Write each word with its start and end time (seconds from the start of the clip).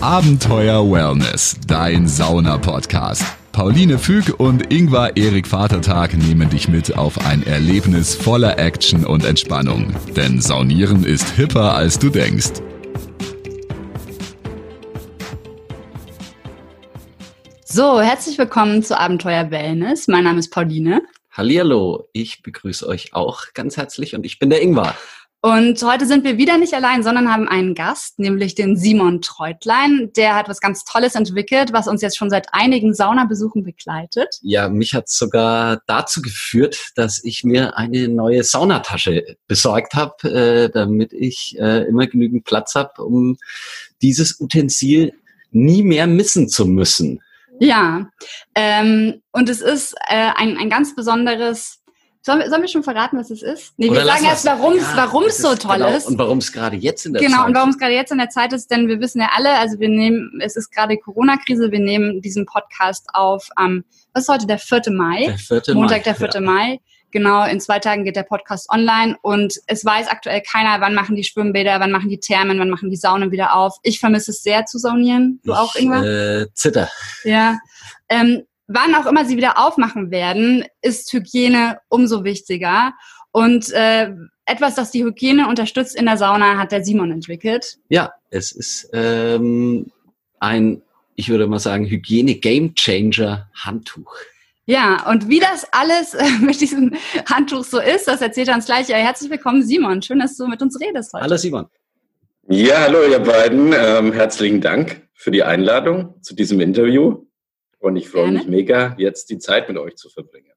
Abenteuer 0.00 0.88
Wellness, 0.88 1.56
dein 1.66 2.06
Sauna-Podcast. 2.06 3.24
Pauline 3.50 3.98
Füg 3.98 4.38
und 4.38 4.72
Ingvar 4.72 5.16
Erik 5.16 5.48
Vatertag 5.48 6.16
nehmen 6.16 6.48
dich 6.48 6.68
mit 6.68 6.96
auf 6.96 7.26
ein 7.26 7.44
Erlebnis 7.44 8.14
voller 8.14 8.60
Action 8.60 9.04
und 9.04 9.24
Entspannung. 9.24 9.92
Denn 10.14 10.40
Saunieren 10.40 11.02
ist 11.02 11.30
hipper, 11.30 11.74
als 11.74 11.98
du 11.98 12.10
denkst. 12.10 12.62
So, 17.64 18.00
herzlich 18.00 18.38
willkommen 18.38 18.84
zu 18.84 18.96
Abenteuer 18.96 19.50
Wellness. 19.50 20.06
Mein 20.06 20.22
Name 20.22 20.38
ist 20.38 20.50
Pauline. 20.50 21.02
Hallihallo, 21.32 22.08
ich 22.12 22.42
begrüße 22.44 22.86
euch 22.86 23.14
auch 23.14 23.46
ganz 23.52 23.76
herzlich 23.76 24.14
und 24.14 24.24
ich 24.24 24.38
bin 24.38 24.50
der 24.50 24.62
Ingvar. 24.62 24.94
Und 25.40 25.80
heute 25.84 26.04
sind 26.04 26.24
wir 26.24 26.36
wieder 26.36 26.58
nicht 26.58 26.74
allein, 26.74 27.04
sondern 27.04 27.32
haben 27.32 27.46
einen 27.46 27.76
Gast, 27.76 28.18
nämlich 28.18 28.56
den 28.56 28.76
Simon 28.76 29.22
Treutlein. 29.22 30.10
Der 30.16 30.34
hat 30.34 30.48
was 30.48 30.60
ganz 30.60 30.84
Tolles 30.84 31.14
entwickelt, 31.14 31.72
was 31.72 31.86
uns 31.86 32.02
jetzt 32.02 32.18
schon 32.18 32.28
seit 32.28 32.48
einigen 32.52 32.92
Saunabesuchen 32.92 33.62
begleitet. 33.62 34.40
Ja, 34.42 34.68
mich 34.68 34.94
hat 34.94 35.08
sogar 35.08 35.80
dazu 35.86 36.22
geführt, 36.22 36.90
dass 36.96 37.22
ich 37.22 37.44
mir 37.44 37.76
eine 37.76 38.08
neue 38.08 38.42
Saunatasche 38.42 39.36
besorgt 39.46 39.94
habe, 39.94 40.28
äh, 40.28 40.70
damit 40.70 41.12
ich 41.12 41.56
äh, 41.56 41.84
immer 41.84 42.08
genügend 42.08 42.44
Platz 42.44 42.74
habe, 42.74 43.04
um 43.04 43.36
dieses 44.02 44.40
Utensil 44.40 45.12
nie 45.52 45.84
mehr 45.84 46.08
missen 46.08 46.48
zu 46.48 46.66
müssen. 46.66 47.22
Ja, 47.60 48.08
ähm, 48.56 49.22
und 49.30 49.48
es 49.48 49.60
ist 49.60 49.94
äh, 50.08 50.30
ein, 50.34 50.56
ein 50.56 50.68
ganz 50.68 50.96
besonderes 50.96 51.80
Sollen, 52.22 52.50
sollen 52.50 52.62
wir 52.62 52.68
schon 52.68 52.82
verraten, 52.82 53.16
was 53.16 53.30
es 53.30 53.42
ist? 53.42 53.74
Nee, 53.76 53.90
wir 53.90 54.04
sagen 54.04 54.24
erst, 54.24 54.44
warum 54.44 54.74
es 54.74 54.82
ja, 54.82 54.96
warum 54.96 55.24
es 55.24 55.38
so 55.38 55.54
toll 55.54 55.76
genau. 55.76 55.88
ist. 55.88 56.06
Und 56.06 56.18
warum 56.18 56.38
es 56.38 56.52
gerade 56.52 56.76
jetzt 56.76 57.06
in 57.06 57.12
der 57.12 57.22
genau, 57.22 57.30
Zeit 57.30 57.30
ist. 57.30 57.36
Genau, 57.36 57.48
und 57.48 57.54
warum 57.54 57.70
es 57.70 57.78
gerade 57.78 57.94
jetzt 57.94 58.12
in 58.12 58.18
der 58.18 58.28
Zeit 58.28 58.52
ist, 58.52 58.70
denn 58.70 58.88
wir 58.88 59.00
wissen 59.00 59.20
ja 59.20 59.30
alle, 59.36 59.52
also 59.52 59.78
wir 59.78 59.88
nehmen, 59.88 60.40
es 60.42 60.56
ist 60.56 60.70
gerade 60.70 60.96
Corona-Krise, 60.98 61.70
wir 61.70 61.78
nehmen 61.78 62.20
diesen 62.20 62.44
Podcast 62.44 63.06
auf 63.14 63.48
am, 63.56 63.84
was 64.12 64.24
ist 64.24 64.28
heute, 64.28 64.46
der 64.46 64.58
4. 64.58 64.82
Mai? 64.90 65.26
Der 65.26 65.62
4. 65.62 65.74
Montag, 65.74 65.98
Mai, 65.98 66.02
der 66.02 66.14
4. 66.16 66.28
Ja. 66.34 66.40
Mai. 66.40 66.80
Genau, 67.10 67.44
in 67.46 67.58
zwei 67.58 67.78
Tagen 67.78 68.04
geht 68.04 68.16
der 68.16 68.22
Podcast 68.22 68.68
online 68.68 69.16
und 69.22 69.54
es 69.66 69.82
weiß 69.82 70.08
aktuell 70.08 70.42
keiner, 70.42 70.82
wann 70.82 70.94
machen 70.94 71.16
die 71.16 71.24
Schwimmbäder, 71.24 71.80
wann 71.80 71.90
machen 71.90 72.10
die 72.10 72.20
Thermen, 72.20 72.58
wann 72.58 72.68
machen 72.68 72.90
die 72.90 72.96
Saunen 72.96 73.30
wieder 73.30 73.56
auf. 73.56 73.78
Ich 73.82 73.98
vermisse 73.98 74.32
es 74.32 74.42
sehr 74.42 74.66
zu 74.66 74.78
saunieren. 74.78 75.40
Du 75.42 75.54
auch, 75.54 75.74
Ingwer? 75.74 76.42
Äh, 76.42 76.52
zitter. 76.52 76.90
Ja. 77.24 77.58
Ähm, 78.10 78.42
wann 78.68 78.94
auch 78.94 79.06
immer 79.06 79.24
sie 79.24 79.36
wieder 79.36 79.58
aufmachen 79.58 80.12
werden, 80.12 80.64
ist 80.82 81.12
Hygiene 81.12 81.80
umso 81.88 82.22
wichtiger. 82.22 82.92
Und 83.32 83.72
äh, 83.72 84.12
etwas, 84.44 84.76
das 84.76 84.90
die 84.90 85.04
Hygiene 85.04 85.48
unterstützt 85.48 85.96
in 85.96 86.04
der 86.06 86.16
Sauna, 86.16 86.56
hat 86.58 86.72
der 86.72 86.82
Simon 86.84 87.10
entwickelt. 87.10 87.76
Ja, 87.88 88.12
es 88.30 88.52
ist 88.52 88.88
ähm, 88.92 89.90
ein, 90.38 90.82
ich 91.16 91.28
würde 91.28 91.46
mal 91.46 91.58
sagen, 91.58 91.84
Hygiene-Game-Changer-Handtuch. 91.86 94.14
Ja, 94.66 95.10
und 95.10 95.28
wie 95.28 95.40
das 95.40 95.66
alles 95.72 96.14
äh, 96.14 96.24
mit 96.40 96.60
diesem 96.60 96.94
Handtuch 97.26 97.64
so 97.64 97.80
ist, 97.80 98.06
das 98.06 98.20
erzählt 98.20 98.48
er 98.48 98.54
uns 98.54 98.66
gleich. 98.66 98.88
Ja, 98.88 98.96
herzlich 98.96 99.30
willkommen, 99.30 99.62
Simon. 99.62 100.02
Schön, 100.02 100.18
dass 100.18 100.36
du 100.36 100.46
mit 100.46 100.60
uns 100.60 100.78
redest 100.80 101.14
heute. 101.14 101.24
Hallo, 101.24 101.38
Simon. 101.38 101.66
Ja, 102.48 102.82
hallo, 102.82 103.02
ihr 103.02 103.18
beiden. 103.18 103.72
Ähm, 103.74 104.12
herzlichen 104.12 104.60
Dank 104.60 105.08
für 105.14 105.30
die 105.30 105.42
Einladung 105.42 106.22
zu 106.22 106.34
diesem 106.34 106.60
Interview. 106.60 107.24
Und 107.78 107.96
ich 107.96 108.08
freue 108.08 108.32
mich 108.32 108.46
mega, 108.46 108.94
jetzt 108.98 109.30
die 109.30 109.38
Zeit 109.38 109.68
mit 109.68 109.78
euch 109.78 109.96
zu 109.96 110.08
verbringen. 110.08 110.52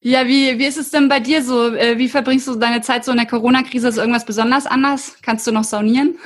Ja, 0.00 0.26
wie, 0.26 0.58
wie 0.58 0.66
ist 0.66 0.76
es 0.76 0.90
denn 0.90 1.08
bei 1.08 1.18
dir 1.18 1.42
so? 1.42 1.74
Äh, 1.74 1.96
wie 1.96 2.08
verbringst 2.08 2.46
du 2.46 2.56
deine 2.56 2.82
Zeit 2.82 3.04
so 3.04 3.12
in 3.12 3.16
der 3.16 3.26
Corona-Krise? 3.26 3.88
Ist 3.88 3.96
irgendwas 3.96 4.26
besonders 4.26 4.66
anders? 4.66 5.16
Kannst 5.22 5.46
du 5.46 5.50
noch 5.50 5.64
saunieren? 5.64 6.18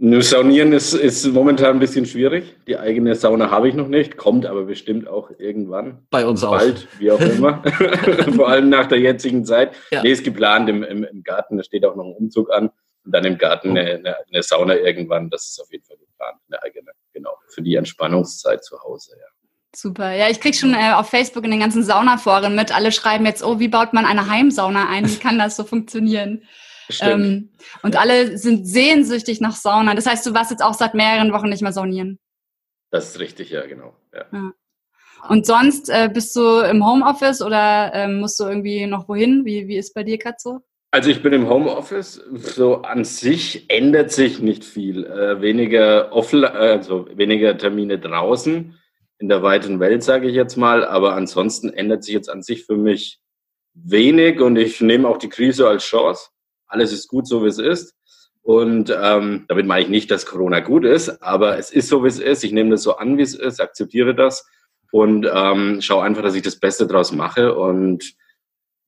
Nur 0.00 0.22
saunieren 0.22 0.72
ist, 0.72 0.92
ist 0.92 1.26
momentan 1.26 1.76
ein 1.76 1.78
bisschen 1.80 2.06
schwierig. 2.06 2.54
Die 2.68 2.78
eigene 2.78 3.16
Sauna 3.16 3.50
habe 3.50 3.68
ich 3.68 3.74
noch 3.74 3.88
nicht, 3.88 4.16
kommt 4.16 4.46
aber 4.46 4.64
bestimmt 4.64 5.08
auch 5.08 5.30
irgendwann. 5.38 6.06
Bei 6.10 6.24
uns 6.24 6.44
auch. 6.44 6.52
Bald, 6.52 6.86
wie 6.98 7.10
auch 7.10 7.20
immer. 7.20 7.62
Vor 8.36 8.48
allem 8.48 8.68
nach 8.68 8.86
der 8.86 9.00
jetzigen 9.00 9.44
Zeit. 9.44 9.74
Ja. 9.90 10.02
Nee, 10.02 10.12
ist 10.12 10.22
geplant 10.22 10.68
im, 10.68 10.84
im, 10.84 11.02
im 11.02 11.22
Garten, 11.24 11.56
da 11.56 11.64
steht 11.64 11.84
auch 11.84 11.96
noch 11.96 12.04
ein 12.04 12.12
Umzug 12.12 12.52
an. 12.52 12.70
Und 13.04 13.12
dann 13.12 13.24
im 13.24 13.38
Garten 13.38 13.70
eine, 13.70 13.94
eine, 13.94 14.16
eine 14.30 14.42
Sauna 14.42 14.76
irgendwann. 14.76 15.30
Das 15.30 15.48
ist 15.48 15.60
auf 15.60 15.72
jeden 15.72 15.84
Fall 15.84 15.96
geplant, 15.96 16.38
eine 16.48 16.62
eigene 16.62 16.90
genau, 17.18 17.36
für 17.48 17.62
die 17.62 17.74
Entspannungszeit 17.74 18.64
zu 18.64 18.80
Hause, 18.82 19.16
ja. 19.18 19.26
Super. 19.76 20.12
Ja, 20.12 20.30
ich 20.30 20.40
krieg 20.40 20.54
schon 20.54 20.72
äh, 20.72 20.92
auf 20.94 21.10
Facebook 21.10 21.44
in 21.44 21.50
den 21.50 21.60
ganzen 21.60 21.84
Saunaforen 21.84 22.54
mit. 22.54 22.74
Alle 22.74 22.90
schreiben 22.90 23.26
jetzt, 23.26 23.44
oh, 23.44 23.58
wie 23.58 23.68
baut 23.68 23.92
man 23.92 24.06
eine 24.06 24.28
Heimsauna 24.28 24.88
ein? 24.88 25.08
Wie 25.08 25.18
kann 25.18 25.38
das 25.38 25.56
so 25.56 25.64
funktionieren? 25.64 26.44
Ähm, 27.02 27.50
und 27.82 27.96
ja. 27.96 28.00
alle 28.00 28.38
sind 28.38 28.66
sehnsüchtig 28.66 29.42
nach 29.42 29.54
Sauna. 29.54 29.94
Das 29.94 30.06
heißt, 30.06 30.24
du 30.24 30.32
warst 30.32 30.50
jetzt 30.50 30.62
auch 30.62 30.72
seit 30.72 30.94
mehreren 30.94 31.34
Wochen 31.34 31.50
nicht 31.50 31.60
mehr 31.60 31.74
saunieren. 31.74 32.18
Das 32.90 33.10
ist 33.10 33.18
richtig, 33.18 33.50
ja, 33.50 33.66
genau. 33.66 33.94
Ja. 34.14 34.24
ja. 34.32 34.52
Und 35.28 35.44
sonst 35.44 35.90
äh, 35.90 36.08
bist 36.10 36.34
du 36.34 36.60
im 36.60 36.86
Homeoffice 36.86 37.42
oder 37.42 37.92
äh, 37.92 38.08
musst 38.08 38.40
du 38.40 38.44
irgendwie 38.44 38.86
noch 38.86 39.06
wohin? 39.06 39.44
Wie, 39.44 39.68
wie 39.68 39.76
ist 39.76 39.92
bei 39.92 40.02
dir 40.02 40.16
gerade 40.16 40.38
so? 40.38 40.62
Also 40.90 41.10
ich 41.10 41.22
bin 41.22 41.34
im 41.34 41.48
Homeoffice. 41.48 42.22
So 42.32 42.76
an 42.82 43.04
sich 43.04 43.68
ändert 43.68 44.10
sich 44.10 44.40
nicht 44.40 44.64
viel. 44.64 45.04
Äh, 45.04 45.40
weniger 45.42 46.12
offline, 46.12 46.46
also 46.46 47.06
weniger 47.14 47.58
Termine 47.58 47.98
draußen 47.98 48.74
in 49.18 49.28
der 49.28 49.42
weiten 49.42 49.80
Welt, 49.80 50.02
sage 50.02 50.28
ich 50.28 50.34
jetzt 50.34 50.56
mal. 50.56 50.84
Aber 50.84 51.14
ansonsten 51.14 51.70
ändert 51.70 52.04
sich 52.04 52.14
jetzt 52.14 52.30
an 52.30 52.42
sich 52.42 52.64
für 52.64 52.76
mich 52.76 53.20
wenig 53.74 54.40
und 54.40 54.56
ich 54.56 54.80
nehme 54.80 55.08
auch 55.08 55.18
die 55.18 55.28
Krise 55.28 55.68
als 55.68 55.84
Chance. 55.84 56.30
Alles 56.66 56.92
ist 56.92 57.08
gut, 57.08 57.26
so 57.26 57.44
wie 57.44 57.48
es 57.48 57.58
ist. 57.58 57.94
Und 58.42 58.90
ähm, 58.98 59.44
damit 59.48 59.66
meine 59.66 59.82
ich 59.82 59.90
nicht, 59.90 60.10
dass 60.10 60.24
Corona 60.24 60.60
gut 60.60 60.86
ist, 60.86 61.22
aber 61.22 61.58
es 61.58 61.70
ist 61.70 61.88
so, 61.88 62.02
wie 62.02 62.08
es 62.08 62.18
ist. 62.18 62.44
Ich 62.44 62.52
nehme 62.52 62.70
das 62.70 62.82
so 62.82 62.96
an, 62.96 63.18
wie 63.18 63.22
es 63.22 63.34
ist, 63.34 63.60
akzeptiere 63.60 64.14
das 64.14 64.48
und 64.90 65.28
ähm, 65.30 65.82
schaue 65.82 66.02
einfach, 66.02 66.22
dass 66.22 66.34
ich 66.34 66.40
das 66.40 66.58
Beste 66.58 66.86
draus 66.86 67.12
mache 67.12 67.54
und 67.54 68.14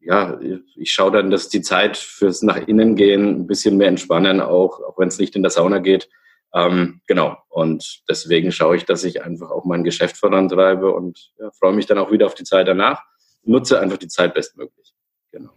ja, 0.00 0.38
ich 0.76 0.92
schaue 0.92 1.12
dann, 1.12 1.30
dass 1.30 1.48
die 1.48 1.60
Zeit 1.60 1.96
fürs 1.96 2.42
nach 2.42 2.56
innen 2.56 2.96
gehen 2.96 3.42
ein 3.42 3.46
bisschen 3.46 3.76
mehr 3.76 3.88
entspannen, 3.88 4.40
auch, 4.40 4.80
auch 4.80 4.98
wenn 4.98 5.08
es 5.08 5.18
nicht 5.18 5.36
in 5.36 5.42
der 5.42 5.50
Sauna 5.50 5.78
geht. 5.78 6.08
Ähm, 6.54 7.00
genau. 7.06 7.36
Und 7.48 8.02
deswegen 8.08 8.50
schaue 8.50 8.76
ich, 8.76 8.84
dass 8.84 9.04
ich 9.04 9.22
einfach 9.22 9.50
auch 9.50 9.64
mein 9.64 9.84
Geschäft 9.84 10.16
vorantreibe 10.16 10.90
und 10.92 11.32
ja, 11.38 11.50
freue 11.52 11.74
mich 11.74 11.86
dann 11.86 11.98
auch 11.98 12.10
wieder 12.10 12.26
auf 12.26 12.34
die 12.34 12.44
Zeit 12.44 12.66
danach. 12.66 13.02
Nutze 13.42 13.78
einfach 13.80 13.98
die 13.98 14.08
Zeit 14.08 14.34
bestmöglich. 14.34 14.94
Genau. 15.30 15.50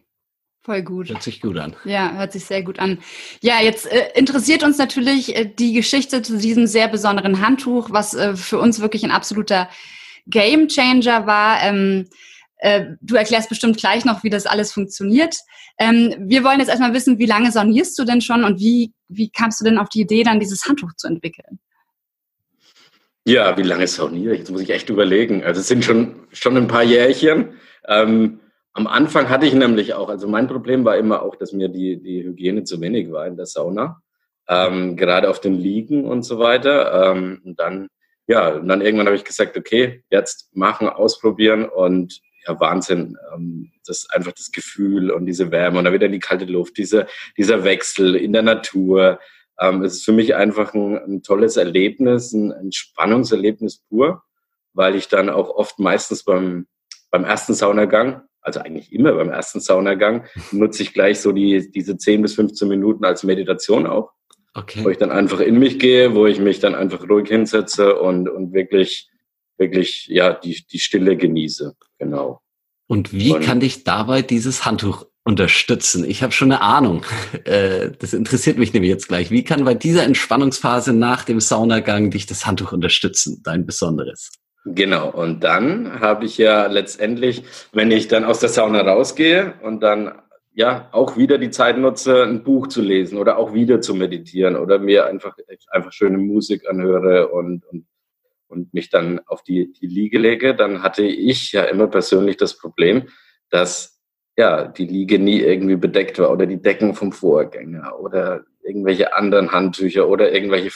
Voll 0.61 0.83
gut. 0.83 1.09
Hört 1.09 1.23
sich 1.23 1.41
gut 1.41 1.57
an. 1.57 1.75
Ja, 1.83 2.13
hört 2.13 2.33
sich 2.33 2.45
sehr 2.45 2.63
gut 2.63 2.79
an. 2.79 2.99
Ja, 3.41 3.61
jetzt 3.61 3.91
äh, 3.91 4.11
interessiert 4.15 4.63
uns 4.63 4.77
natürlich 4.77 5.35
äh, 5.35 5.45
die 5.45 5.73
Geschichte 5.73 6.21
zu 6.21 6.37
diesem 6.37 6.67
sehr 6.67 6.87
besonderen 6.89 7.45
Handtuch, 7.45 7.89
was 7.91 8.13
äh, 8.13 8.35
für 8.35 8.59
uns 8.59 8.79
wirklich 8.81 9.03
ein 9.03 9.11
absoluter 9.11 9.69
Game 10.27 10.67
Changer 10.67 11.25
war. 11.25 11.61
Ähm, 11.63 12.07
äh, 12.09 12.15
du 13.01 13.15
erklärst 13.15 13.49
bestimmt 13.49 13.77
gleich 13.77 14.05
noch, 14.05 14.23
wie 14.23 14.29
das 14.29 14.45
alles 14.45 14.71
funktioniert. 14.71 15.35
Ähm, 15.77 16.15
wir 16.19 16.43
wollen 16.43 16.59
jetzt 16.59 16.69
erstmal 16.69 16.93
wissen, 16.93 17.19
wie 17.19 17.25
lange 17.25 17.51
saunierst 17.51 17.97
du 17.99 18.05
denn 18.05 18.21
schon 18.21 18.43
und 18.43 18.59
wie, 18.59 18.93
wie 19.09 19.29
kamst 19.29 19.59
du 19.59 19.65
denn 19.65 19.77
auf 19.77 19.89
die 19.89 20.01
Idee, 20.01 20.23
dann 20.23 20.39
dieses 20.39 20.65
Handtuch 20.65 20.93
zu 20.95 21.07
entwickeln? 21.07 21.59
Ja, 23.25 23.57
wie 23.57 23.63
lange 23.63 23.87
sauniere 23.87 24.33
ich? 24.33 24.39
Jetzt 24.39 24.51
muss 24.51 24.61
ich 24.61 24.69
echt 24.69 24.89
überlegen. 24.89 25.43
Also 25.43 25.61
es 25.61 25.67
sind 25.67 25.85
schon, 25.85 26.27
schon 26.31 26.57
ein 26.57 26.67
paar 26.67 26.83
Jährchen. 26.83 27.53
Ähm, 27.87 28.39
am 28.73 28.87
Anfang 28.87 29.29
hatte 29.29 29.45
ich 29.45 29.53
nämlich 29.53 29.93
auch, 29.93 30.09
also 30.09 30.27
mein 30.27 30.47
Problem 30.47 30.83
war 30.83 30.97
immer 30.97 31.21
auch, 31.21 31.35
dass 31.35 31.53
mir 31.53 31.69
die, 31.69 32.01
die 32.01 32.23
Hygiene 32.23 32.63
zu 32.63 32.81
wenig 32.81 33.11
war 33.11 33.25
in 33.27 33.37
der 33.37 33.45
Sauna. 33.45 34.01
Ähm, 34.49 34.97
gerade 34.97 35.29
auf 35.29 35.39
den 35.39 35.53
Liegen 35.53 36.05
und 36.05 36.23
so 36.23 36.37
weiter. 36.39 37.11
Ähm, 37.11 37.41
und 37.45 37.59
dann, 37.59 37.87
ja, 38.27 38.55
und 38.55 38.67
dann 38.67 38.81
irgendwann 38.81 39.07
habe 39.07 39.15
ich 39.15 39.23
gesagt, 39.23 39.57
okay, 39.57 40.03
jetzt 40.09 40.53
machen, 40.55 40.89
ausprobieren 40.89 41.65
und 41.65 42.19
ja, 42.47 42.59
Wahnsinn. 42.59 43.17
Ähm, 43.33 43.71
das 43.85 43.99
ist 43.99 44.13
einfach 44.13 44.33
das 44.33 44.51
Gefühl 44.51 45.11
und 45.11 45.25
diese 45.25 45.51
Wärme 45.51 45.79
und 45.79 45.85
dann 45.85 45.93
wieder 45.93 46.09
die 46.09 46.19
kalte 46.19 46.45
Luft, 46.45 46.77
diese, 46.77 47.07
dieser 47.37 47.63
Wechsel 47.63 48.15
in 48.15 48.33
der 48.33 48.41
Natur. 48.41 49.19
Ähm, 49.59 49.83
es 49.83 49.95
ist 49.95 50.05
für 50.05 50.11
mich 50.11 50.35
einfach 50.35 50.73
ein, 50.73 50.97
ein 50.97 51.23
tolles 51.23 51.57
Erlebnis, 51.57 52.33
ein 52.33 52.51
Entspannungserlebnis 52.51 53.83
pur, 53.89 54.23
weil 54.73 54.95
ich 54.95 55.07
dann 55.07 55.29
auch 55.29 55.49
oft 55.49 55.79
meistens 55.79 56.23
beim, 56.23 56.67
beim 57.11 57.23
ersten 57.23 57.53
Saunagang, 57.53 58.23
also 58.41 58.59
eigentlich 58.59 58.91
immer 58.91 59.13
beim 59.13 59.29
ersten 59.29 59.59
Saunagang, 59.59 60.25
nutze 60.51 60.83
ich 60.83 60.93
gleich 60.93 61.19
so 61.19 61.31
die, 61.31 61.71
diese 61.71 61.97
10 61.97 62.21
bis 62.21 62.35
15 62.35 62.67
Minuten 62.67 63.05
als 63.05 63.23
Meditation 63.23 63.85
auch. 63.85 64.11
Okay. 64.55 64.83
Wo 64.83 64.89
ich 64.89 64.97
dann 64.99 65.11
einfach 65.11 65.39
in 65.39 65.57
mich 65.57 65.79
gehe, 65.79 66.13
wo 66.13 66.27
ich 66.27 66.39
mich 66.39 66.59
dann 66.59 66.75
einfach 66.75 67.09
ruhig 67.09 67.27
hinsetze 67.27 67.95
und, 67.95 68.29
und 68.29 68.53
wirklich 68.53 69.09
wirklich 69.57 70.07
ja 70.07 70.33
die, 70.33 70.65
die 70.71 70.79
Stille 70.79 71.17
genieße. 71.17 71.75
Genau. 71.99 72.41
Und 72.93 73.11
wie 73.11 73.33
kann 73.39 73.59
dich 73.59 73.83
dabei 73.83 74.21
dieses 74.21 74.65
Handtuch 74.65 75.07
unterstützen? 75.23 76.05
Ich 76.07 76.21
habe 76.21 76.31
schon 76.31 76.51
eine 76.51 76.61
Ahnung. 76.61 77.03
Äh, 77.45 77.91
das 77.99 78.13
interessiert 78.13 78.57
mich 78.57 78.71
nämlich 78.73 78.89
jetzt 78.89 79.07
gleich. 79.07 79.29
Wie 79.31 79.43
kann 79.43 79.65
bei 79.65 79.73
dieser 79.73 80.03
Entspannungsphase 80.03 80.93
nach 80.93 81.25
dem 81.25 81.39
Saunagang 81.39 82.11
dich 82.11 82.25
das 82.27 82.45
Handtuch 82.45 82.71
unterstützen, 82.71 83.41
dein 83.43 83.65
Besonderes? 83.65 84.31
Genau, 84.63 85.09
und 85.09 85.43
dann 85.43 85.99
habe 85.99 86.25
ich 86.25 86.37
ja 86.37 86.67
letztendlich, 86.67 87.43
wenn 87.73 87.91
ich 87.91 88.07
dann 88.07 88.23
aus 88.23 88.39
der 88.39 88.49
Sauna 88.49 88.81
rausgehe 88.81 89.55
und 89.63 89.81
dann 89.81 90.13
ja 90.53 90.87
auch 90.91 91.17
wieder 91.17 91.37
die 91.37 91.49
Zeit 91.49 91.77
nutze, 91.77 92.23
ein 92.23 92.43
Buch 92.43 92.67
zu 92.67 92.81
lesen 92.81 93.17
oder 93.17 93.37
auch 93.37 93.53
wieder 93.53 93.81
zu 93.81 93.95
meditieren 93.95 94.55
oder 94.55 94.77
mir 94.77 95.07
einfach, 95.07 95.35
einfach 95.71 95.91
schöne 95.91 96.19
Musik 96.19 96.69
anhöre 96.69 97.29
und, 97.29 97.65
und, 97.65 97.87
und 98.53 98.73
mich 98.73 98.89
dann 98.89 99.19
auf 99.25 99.43
die, 99.43 99.73
die 99.73 99.87
Liege 99.87 100.19
lege, 100.19 100.55
dann 100.55 100.83
hatte 100.83 101.03
ich 101.03 101.51
ja 101.51 101.63
immer 101.63 101.87
persönlich 101.87 102.37
das 102.37 102.57
Problem, 102.57 103.09
dass 103.49 103.99
ja, 104.37 104.65
die 104.65 104.85
Liege 104.85 105.19
nie 105.19 105.39
irgendwie 105.39 105.75
bedeckt 105.75 106.17
war 106.19 106.31
oder 106.31 106.45
die 106.45 106.61
Decken 106.61 106.95
vom 106.95 107.11
Vorgänger 107.11 107.99
oder 107.99 108.45
irgendwelche 108.63 109.15
anderen 109.15 109.51
Handtücher 109.51 110.07
oder 110.07 110.31
irgendwelche 110.31 110.71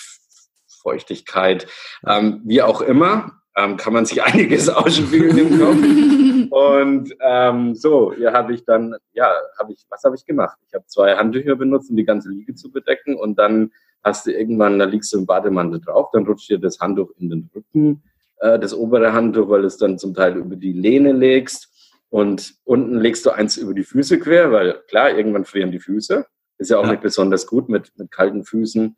Feuchtigkeit, 0.82 1.68
ähm, 2.06 2.42
wie 2.46 2.62
auch 2.62 2.82
immer, 2.82 3.42
ähm, 3.56 3.78
kann 3.78 3.94
man 3.94 4.06
sich 4.06 4.24
einiges 4.24 4.70
ausspielen 4.70 5.38
im 5.38 5.60
Kopf. 5.60 6.52
Und 6.52 7.14
ähm, 7.20 7.76
so, 7.76 8.14
ja, 8.14 8.34
habe 8.34 8.54
ich 8.54 8.64
dann, 8.64 8.96
ja, 9.14 9.32
habe 9.60 9.74
ich, 9.74 9.86
was 9.90 10.04
habe 10.04 10.16
ich 10.16 10.26
gemacht? 10.26 10.58
Ich 10.68 10.74
habe 10.74 10.86
zwei 10.86 11.16
Handtücher 11.16 11.56
benutzt, 11.56 11.90
um 11.90 11.98
die 11.98 12.06
ganze 12.06 12.30
Liege 12.30 12.56
zu 12.56 12.72
bedecken. 12.72 13.16
Und 13.16 13.38
dann 13.38 13.72
hast 14.08 14.26
du 14.26 14.32
irgendwann, 14.32 14.80
da 14.80 14.86
liegst 14.86 15.14
du 15.14 15.20
im 15.20 15.26
Bademantel 15.26 15.80
drauf, 15.80 16.10
dann 16.12 16.26
rutscht 16.26 16.50
dir 16.50 16.58
das 16.58 16.80
Handtuch 16.80 17.12
in 17.18 17.30
den 17.30 17.50
Rücken, 17.54 18.04
äh, 18.40 18.58
das 18.60 18.74
obere 18.74 19.14
Handtuch, 19.14 19.50
weil 19.50 19.66
es 19.66 19.78
dann 19.78 19.98
zum 19.98 20.14
Teil 20.14 20.38
über 20.38 20.56
die 20.56 20.74
Lehne 20.74 21.12
legst. 21.14 21.70
Und 22.10 22.56
unten 22.64 23.00
legst 23.00 23.26
du 23.26 23.32
eins 23.32 23.58
über 23.58 23.74
die 23.74 23.84
Füße 23.84 24.20
quer, 24.20 24.52
weil 24.52 24.82
klar, 24.88 25.12
irgendwann 25.16 25.46
frieren 25.46 25.72
die 25.72 25.80
Füße. 25.80 26.26
Ist 26.58 26.72
ja 26.72 26.78
auch 26.78 26.86
ja. 26.86 26.92
nicht 26.92 27.02
besonders 27.02 27.46
gut 27.46 27.70
mit, 27.70 27.92
mit 27.98 28.12
kalten 28.12 28.44
Füßen. 28.44 28.96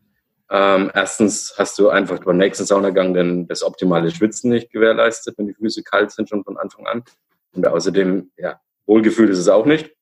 Ähm, 0.51 0.91
erstens 0.93 1.55
hast 1.57 1.77
du 1.79 1.89
einfach 1.89 2.19
beim 2.23 2.37
nächsten 2.37 2.65
Saunagang 2.65 3.13
dann 3.13 3.47
das 3.47 3.63
optimale 3.63 4.09
Schwitzen 4.11 4.51
nicht 4.51 4.71
gewährleistet, 4.71 5.37
wenn 5.37 5.47
die 5.47 5.53
Füße 5.53 5.83
kalt 5.83 6.11
sind 6.11 6.29
schon 6.29 6.43
von 6.43 6.57
Anfang 6.57 6.87
an. 6.87 7.03
Und 7.53 7.67
außerdem, 7.67 8.31
ja, 8.37 8.59
Wohlgefühl 8.85 9.29
ist 9.29 9.39
es 9.39 9.47
auch 9.47 9.65
nicht. 9.65 9.95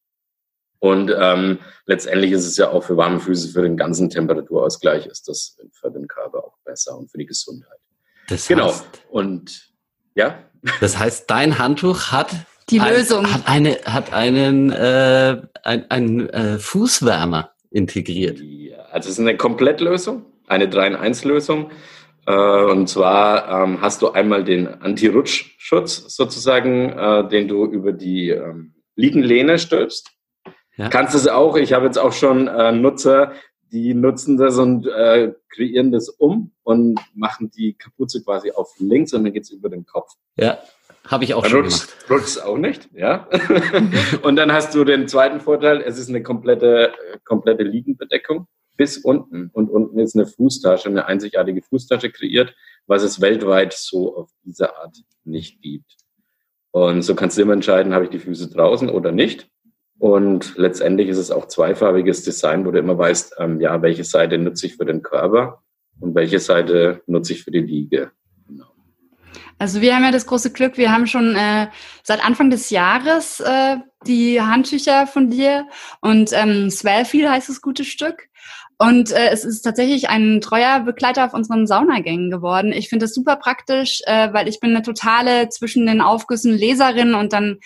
Und 0.80 1.12
ähm, 1.18 1.60
letztendlich 1.86 2.32
ist 2.32 2.46
es 2.46 2.58
ja 2.58 2.70
auch 2.70 2.84
für 2.84 2.98
warme 2.98 3.20
Füße, 3.20 3.50
für 3.50 3.64
den 3.64 3.78
ganzen 3.78 4.10
Temperaturausgleich 4.10 5.08
ist 5.08 5.28
das 5.28 5.58
für 5.72 5.90
den 5.90 6.08
Körper 6.08 6.44
auch 6.44 6.58
besser 6.64 6.98
und 6.98 7.10
für 7.10 7.18
die 7.18 7.26
Gesundheit. 7.26 7.80
Das 8.28 8.48
genau. 8.48 8.68
Heißt, 8.68 8.86
und 9.10 9.72
ja. 10.16 10.38
Das 10.82 10.98
heißt, 10.98 11.30
dein 11.30 11.58
Handtuch 11.58 12.12
hat 12.12 12.30
die 12.70 12.80
Lösung 12.80 13.26
ein, 13.26 13.34
hat 13.34 13.48
eine 13.48 13.78
hat 13.86 14.14
einen 14.14 14.72
äh, 14.72 15.42
ein, 15.64 15.90
ein 15.90 16.30
äh, 16.30 16.60
Fußwärmer 16.60 17.52
integriert. 17.72 18.40
Ja, 18.40 18.80
also 18.92 19.10
es 19.10 19.14
ist 19.14 19.20
eine 19.20 19.38
Komplettlösung, 19.38 20.26
eine 20.48 20.68
3 20.68 20.88
in 20.88 20.96
1 20.96 21.24
Lösung. 21.24 21.72
Äh, 22.26 22.34
und 22.34 22.88
zwar 22.88 23.64
ähm, 23.64 23.82
hast 23.82 24.02
du 24.02 24.12
einmal 24.12 24.44
den 24.44 24.68
Anti-Rutschschutz 24.68 26.14
sozusagen, 26.14 26.90
äh, 26.90 27.28
den 27.30 27.48
du 27.48 27.66
über 27.66 27.94
die 27.94 28.30
ähm, 28.30 28.74
Liegenlehne 28.96 29.60
stülpst. 29.60 30.12
Ja. 30.78 30.90
Kannst 30.90 31.16
es 31.16 31.28
auch, 31.28 31.56
ich 31.58 31.74
habe 31.74 31.86
jetzt 31.86 31.98
auch 31.98 32.14
schon 32.14 32.48
äh, 32.48 32.72
Nutzer, 32.72 33.34
die 33.72 33.94
nutzen 33.94 34.38
das 34.38 34.58
und 34.58 34.88
äh, 34.88 35.34
kreieren 35.50 35.92
das 35.92 36.10
um 36.10 36.52
und 36.64 37.00
machen 37.14 37.52
die 37.52 37.74
Kapuze 37.74 38.24
quasi 38.24 38.52
auf 38.52 38.74
links 38.80 39.14
und 39.14 39.24
dann 39.24 39.34
geht's 39.34 39.50
über 39.50 39.70
den 39.70 39.86
Kopf. 39.86 40.14
Ja, 40.36 40.60
habe 41.06 41.24
ich 41.24 41.34
auch 41.34 41.42
dann 41.42 41.52
schon 41.52 41.64
rutscht, 41.64 41.88
gemacht. 41.88 42.10
Rutscht 42.10 42.42
auch 42.44 42.58
nicht, 42.58 42.90
ja. 42.94 43.28
und 44.24 44.36
dann 44.36 44.54
hast 44.54 44.74
du 44.76 44.84
den 44.84 45.08
zweiten 45.08 45.40
Vorteil, 45.40 45.82
es 45.82 45.98
ist 45.98 46.10
eine 46.10 46.24
komplette, 46.24 46.94
komplette 47.26 47.64
Liegenbedeckung 47.64 48.48
bis 48.78 48.98
unten. 48.98 49.50
Und 49.54 49.70
unten 49.70 50.00
ist 50.00 50.16
eine 50.16 50.28
Fußtasche, 50.28 50.88
eine 50.88 51.08
einzigartige 51.08 51.62
Fußtasche 51.62 52.12
kreiert, 52.12 52.56
was 52.86 53.04
es 53.04 53.20
weltweit 53.20 53.74
so 53.74 54.16
auf 54.16 54.30
diese 54.46 54.78
Art 54.78 54.96
nicht 55.26 55.62
gibt. 55.62 55.96
Und 56.72 57.02
so 57.02 57.16
kannst 57.16 57.38
du 57.38 57.42
immer 57.42 57.54
entscheiden, 57.54 57.94
habe 57.94 58.06
ich 58.06 58.12
die 58.12 58.20
Füße 58.20 58.50
draußen 58.52 58.90
oder 58.90 59.12
nicht. 59.12 59.50
Und 60.00 60.54
letztendlich 60.58 61.10
ist 61.10 61.18
es 61.18 61.32
auch 61.32 61.48
zweifarbiges 61.48 62.24
Design, 62.24 62.66
wo 62.66 62.72
du 62.72 62.80
immer 62.80 62.98
weißt, 62.98 63.36
ähm, 63.40 63.60
ja, 63.60 63.82
welche 63.82 64.04
Seite 64.04 64.38
nutze 64.38 64.68
ich 64.68 64.76
für 64.76 64.86
den 64.86 65.02
Körper 65.02 65.64
und 66.00 66.14
welche 66.14 66.40
Seite 66.40 67.02
nutze 67.08 67.34
ich 67.34 67.44
für 67.44 67.52
die 67.52 67.62
Liege. 67.62 68.12
Genau. 68.48 68.68
Also 69.58 69.82
wir 69.82 69.96
haben 69.96 70.04
ja 70.04 70.12
das 70.12 70.28
große 70.28 70.52
Glück, 70.52 70.78
wir 70.78 70.92
haben 70.92 71.08
schon 71.08 71.36
äh, 71.36 71.68
seit 72.04 72.24
Anfang 72.24 72.52
des 72.52 72.70
Jahres 72.70 73.40
äh, 73.40 73.78
die 74.06 74.40
Handtücher 74.40 75.08
von 75.08 75.32
dir 75.32 75.66
und 76.02 76.32
ähm, 76.34 76.70
Swellfeel 76.70 77.30
heißt 77.30 77.50
das 77.50 77.62
gute 77.62 77.84
Stück. 77.84 78.28
Und 78.80 79.12
äh, 79.12 79.30
es 79.32 79.44
ist 79.44 79.64
tatsächlich 79.64 80.10
ein 80.10 80.40
treuer 80.40 80.82
Begleiter 80.82 81.26
auf 81.26 81.34
unseren 81.34 81.66
Saunagängen 81.66 82.30
geworden. 82.30 82.72
Ich 82.72 82.90
finde 82.90 83.06
das 83.06 83.16
super 83.16 83.36
praktisch, 83.36 84.02
äh, 84.06 84.32
weil 84.34 84.48
ich 84.48 84.60
bin 84.60 84.70
eine 84.70 84.84
totale 84.84 85.50
zwischen 85.50 85.88
den 85.88 86.00
Aufgüssen 86.00 86.54
Leserin 86.54 87.16
und 87.16 87.34
dann 87.34 87.58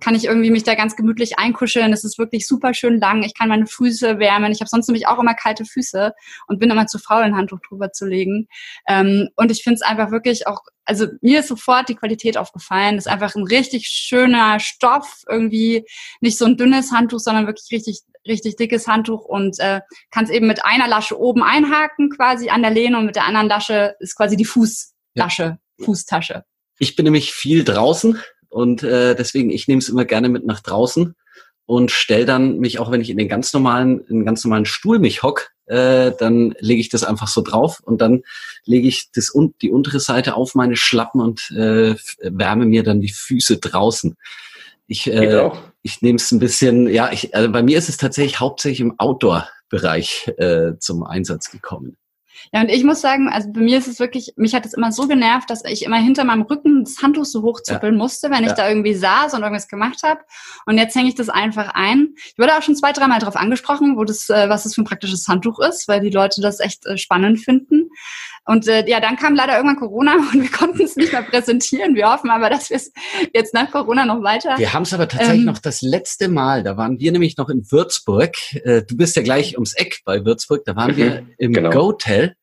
kann 0.00 0.14
ich 0.14 0.24
irgendwie 0.24 0.50
mich 0.50 0.64
da 0.64 0.74
ganz 0.74 0.96
gemütlich 0.96 1.38
einkuscheln. 1.38 1.92
Es 1.92 2.04
ist 2.04 2.18
wirklich 2.18 2.46
super 2.46 2.74
schön 2.74 2.98
lang. 2.98 3.22
Ich 3.22 3.34
kann 3.34 3.48
meine 3.48 3.66
Füße 3.66 4.18
wärmen. 4.18 4.52
Ich 4.52 4.60
habe 4.60 4.68
sonst 4.68 4.88
nämlich 4.88 5.06
auch 5.06 5.18
immer 5.18 5.34
kalte 5.34 5.64
Füße 5.64 6.12
und 6.46 6.58
bin 6.58 6.70
immer 6.70 6.86
zu 6.86 6.98
faul, 6.98 7.22
ein 7.22 7.36
Handtuch 7.36 7.60
drüber 7.60 7.92
zu 7.92 8.06
legen. 8.06 8.48
Ähm, 8.88 9.28
und 9.36 9.50
ich 9.50 9.62
finde 9.62 9.76
es 9.76 9.82
einfach 9.82 10.10
wirklich 10.10 10.46
auch, 10.46 10.60
also 10.84 11.06
mir 11.20 11.40
ist 11.40 11.48
sofort 11.48 11.88
die 11.88 11.94
Qualität 11.94 12.36
aufgefallen. 12.36 12.96
Das 12.96 13.06
ist 13.06 13.12
einfach 13.12 13.34
ein 13.34 13.44
richtig 13.44 13.86
schöner 13.86 14.58
Stoff, 14.60 15.22
irgendwie 15.28 15.84
nicht 16.20 16.38
so 16.38 16.46
ein 16.46 16.56
dünnes 16.56 16.92
Handtuch, 16.92 17.20
sondern 17.20 17.46
wirklich 17.46 17.68
richtig, 17.70 18.00
richtig 18.26 18.56
dickes 18.56 18.88
Handtuch 18.88 19.24
und 19.24 19.58
äh, 19.60 19.80
kann 20.10 20.24
es 20.24 20.30
eben 20.30 20.46
mit 20.46 20.64
einer 20.64 20.88
Lasche 20.88 21.18
oben 21.18 21.42
einhaken 21.42 22.10
quasi 22.10 22.50
an 22.50 22.62
der 22.62 22.70
Lehne 22.70 22.98
und 22.98 23.06
mit 23.06 23.16
der 23.16 23.26
anderen 23.26 23.48
Lasche 23.48 23.94
ist 24.00 24.16
quasi 24.16 24.36
die 24.36 24.44
Fußlasche, 24.44 25.42
ja. 25.42 25.58
Fußtasche. 25.84 26.44
Ich 26.78 26.96
bin 26.96 27.04
nämlich 27.04 27.32
viel 27.32 27.62
draußen 27.62 28.18
und 28.50 28.82
äh, 28.82 29.14
deswegen, 29.14 29.50
ich 29.50 29.68
nehme 29.68 29.78
es 29.78 29.88
immer 29.88 30.04
gerne 30.04 30.28
mit 30.28 30.44
nach 30.44 30.60
draußen 30.60 31.14
und 31.66 31.92
stell 31.92 32.26
dann 32.26 32.58
mich, 32.58 32.80
auch 32.80 32.90
wenn 32.90 33.00
ich 33.00 33.10
in 33.10 33.16
den 33.16 33.28
ganz 33.28 33.52
normalen, 33.52 34.00
in 34.00 34.18
den 34.18 34.26
ganz 34.26 34.44
normalen 34.44 34.66
Stuhl 34.66 34.98
mich 34.98 35.22
hock, 35.22 35.52
äh, 35.66 36.10
dann 36.18 36.52
lege 36.58 36.80
ich 36.80 36.88
das 36.88 37.04
einfach 37.04 37.28
so 37.28 37.42
drauf 37.42 37.80
und 37.84 38.00
dann 38.00 38.22
lege 38.64 38.88
ich 38.88 39.12
das 39.12 39.30
und 39.30 39.62
die 39.62 39.70
untere 39.70 40.00
Seite 40.00 40.34
auf 40.34 40.56
meine 40.56 40.74
Schlappen 40.74 41.20
und 41.20 41.48
äh, 41.52 41.94
wärme 42.22 42.66
mir 42.66 42.82
dann 42.82 43.00
die 43.00 43.12
Füße 43.12 43.58
draußen. 43.58 44.16
Ich, 44.88 45.06
äh, 45.06 45.48
ich 45.82 46.02
nehme 46.02 46.16
es 46.16 46.32
ein 46.32 46.40
bisschen, 46.40 46.88
ja, 46.88 47.12
ich, 47.12 47.36
also 47.36 47.52
bei 47.52 47.62
mir 47.62 47.78
ist 47.78 47.88
es 47.88 47.98
tatsächlich 47.98 48.40
hauptsächlich 48.40 48.80
im 48.80 48.98
Outdoor-Bereich 48.98 50.32
äh, 50.38 50.72
zum 50.80 51.04
Einsatz 51.04 51.52
gekommen. 51.52 51.96
Ja, 52.52 52.60
und 52.60 52.68
ich 52.68 52.84
muss 52.84 53.00
sagen, 53.00 53.28
also 53.28 53.52
bei 53.52 53.60
mir 53.60 53.78
ist 53.78 53.86
es 53.86 54.00
wirklich, 54.00 54.32
mich 54.36 54.54
hat 54.54 54.66
es 54.66 54.74
immer 54.74 54.92
so 54.92 55.06
genervt, 55.06 55.50
dass 55.50 55.64
ich 55.64 55.84
immer 55.84 55.98
hinter 55.98 56.24
meinem 56.24 56.42
Rücken 56.42 56.84
das 56.84 57.02
Handtuch 57.02 57.24
so 57.24 57.42
hochzuppeln 57.42 57.94
ja. 57.94 57.98
musste, 57.98 58.30
wenn 58.30 58.42
ich 58.42 58.50
ja. 58.50 58.54
da 58.54 58.68
irgendwie 58.68 58.94
saß 58.94 59.34
und 59.34 59.42
irgendwas 59.42 59.68
gemacht 59.68 60.02
habe. 60.02 60.20
Und 60.66 60.78
jetzt 60.78 60.94
hänge 60.96 61.08
ich 61.08 61.14
das 61.14 61.28
einfach 61.28 61.70
ein. 61.74 62.14
Ich 62.16 62.38
wurde 62.38 62.56
auch 62.56 62.62
schon 62.62 62.76
zwei, 62.76 62.92
dreimal 62.92 63.20
darauf 63.20 63.36
angesprochen, 63.36 63.96
wo 63.96 64.04
das, 64.04 64.28
äh, 64.30 64.48
was 64.48 64.64
das 64.64 64.74
für 64.74 64.82
ein 64.82 64.86
praktisches 64.86 65.28
Handtuch 65.28 65.58
ist, 65.60 65.86
weil 65.88 66.00
die 66.00 66.10
Leute 66.10 66.40
das 66.40 66.60
echt 66.60 66.86
äh, 66.86 66.96
spannend 66.98 67.40
finden. 67.40 67.90
Und 68.50 68.66
äh, 68.66 68.84
ja, 68.88 68.98
dann 68.98 69.16
kam 69.16 69.36
leider 69.36 69.56
irgendwann 69.56 69.78
Corona 69.78 70.14
und 70.32 70.42
wir 70.42 70.50
konnten 70.50 70.82
es 70.82 70.96
nicht 70.96 71.12
mehr 71.12 71.22
präsentieren. 71.22 71.94
Wir 71.94 72.10
hoffen 72.10 72.30
aber, 72.30 72.50
dass 72.50 72.68
wir 72.68 72.78
es 72.78 72.92
jetzt 73.32 73.54
nach 73.54 73.70
Corona 73.70 74.04
noch 74.04 74.24
weiter. 74.24 74.58
Wir 74.58 74.72
haben 74.72 74.82
es 74.82 74.92
aber 74.92 75.06
tatsächlich 75.06 75.38
ähm, 75.38 75.44
noch 75.44 75.58
das 75.58 75.82
letzte 75.82 76.28
Mal, 76.28 76.64
da 76.64 76.76
waren 76.76 76.98
wir 76.98 77.12
nämlich 77.12 77.36
noch 77.36 77.48
in 77.48 77.70
Würzburg. 77.70 78.34
Äh, 78.64 78.82
du 78.82 78.96
bist 78.96 79.14
ja 79.14 79.22
gleich 79.22 79.54
ums 79.54 79.74
Eck 79.74 80.00
bei 80.04 80.24
Würzburg, 80.24 80.64
da 80.64 80.74
waren 80.74 80.96
wir 80.96 81.26
im 81.38 81.52
genau. 81.52 81.70
Go-Tel. 81.70 82.34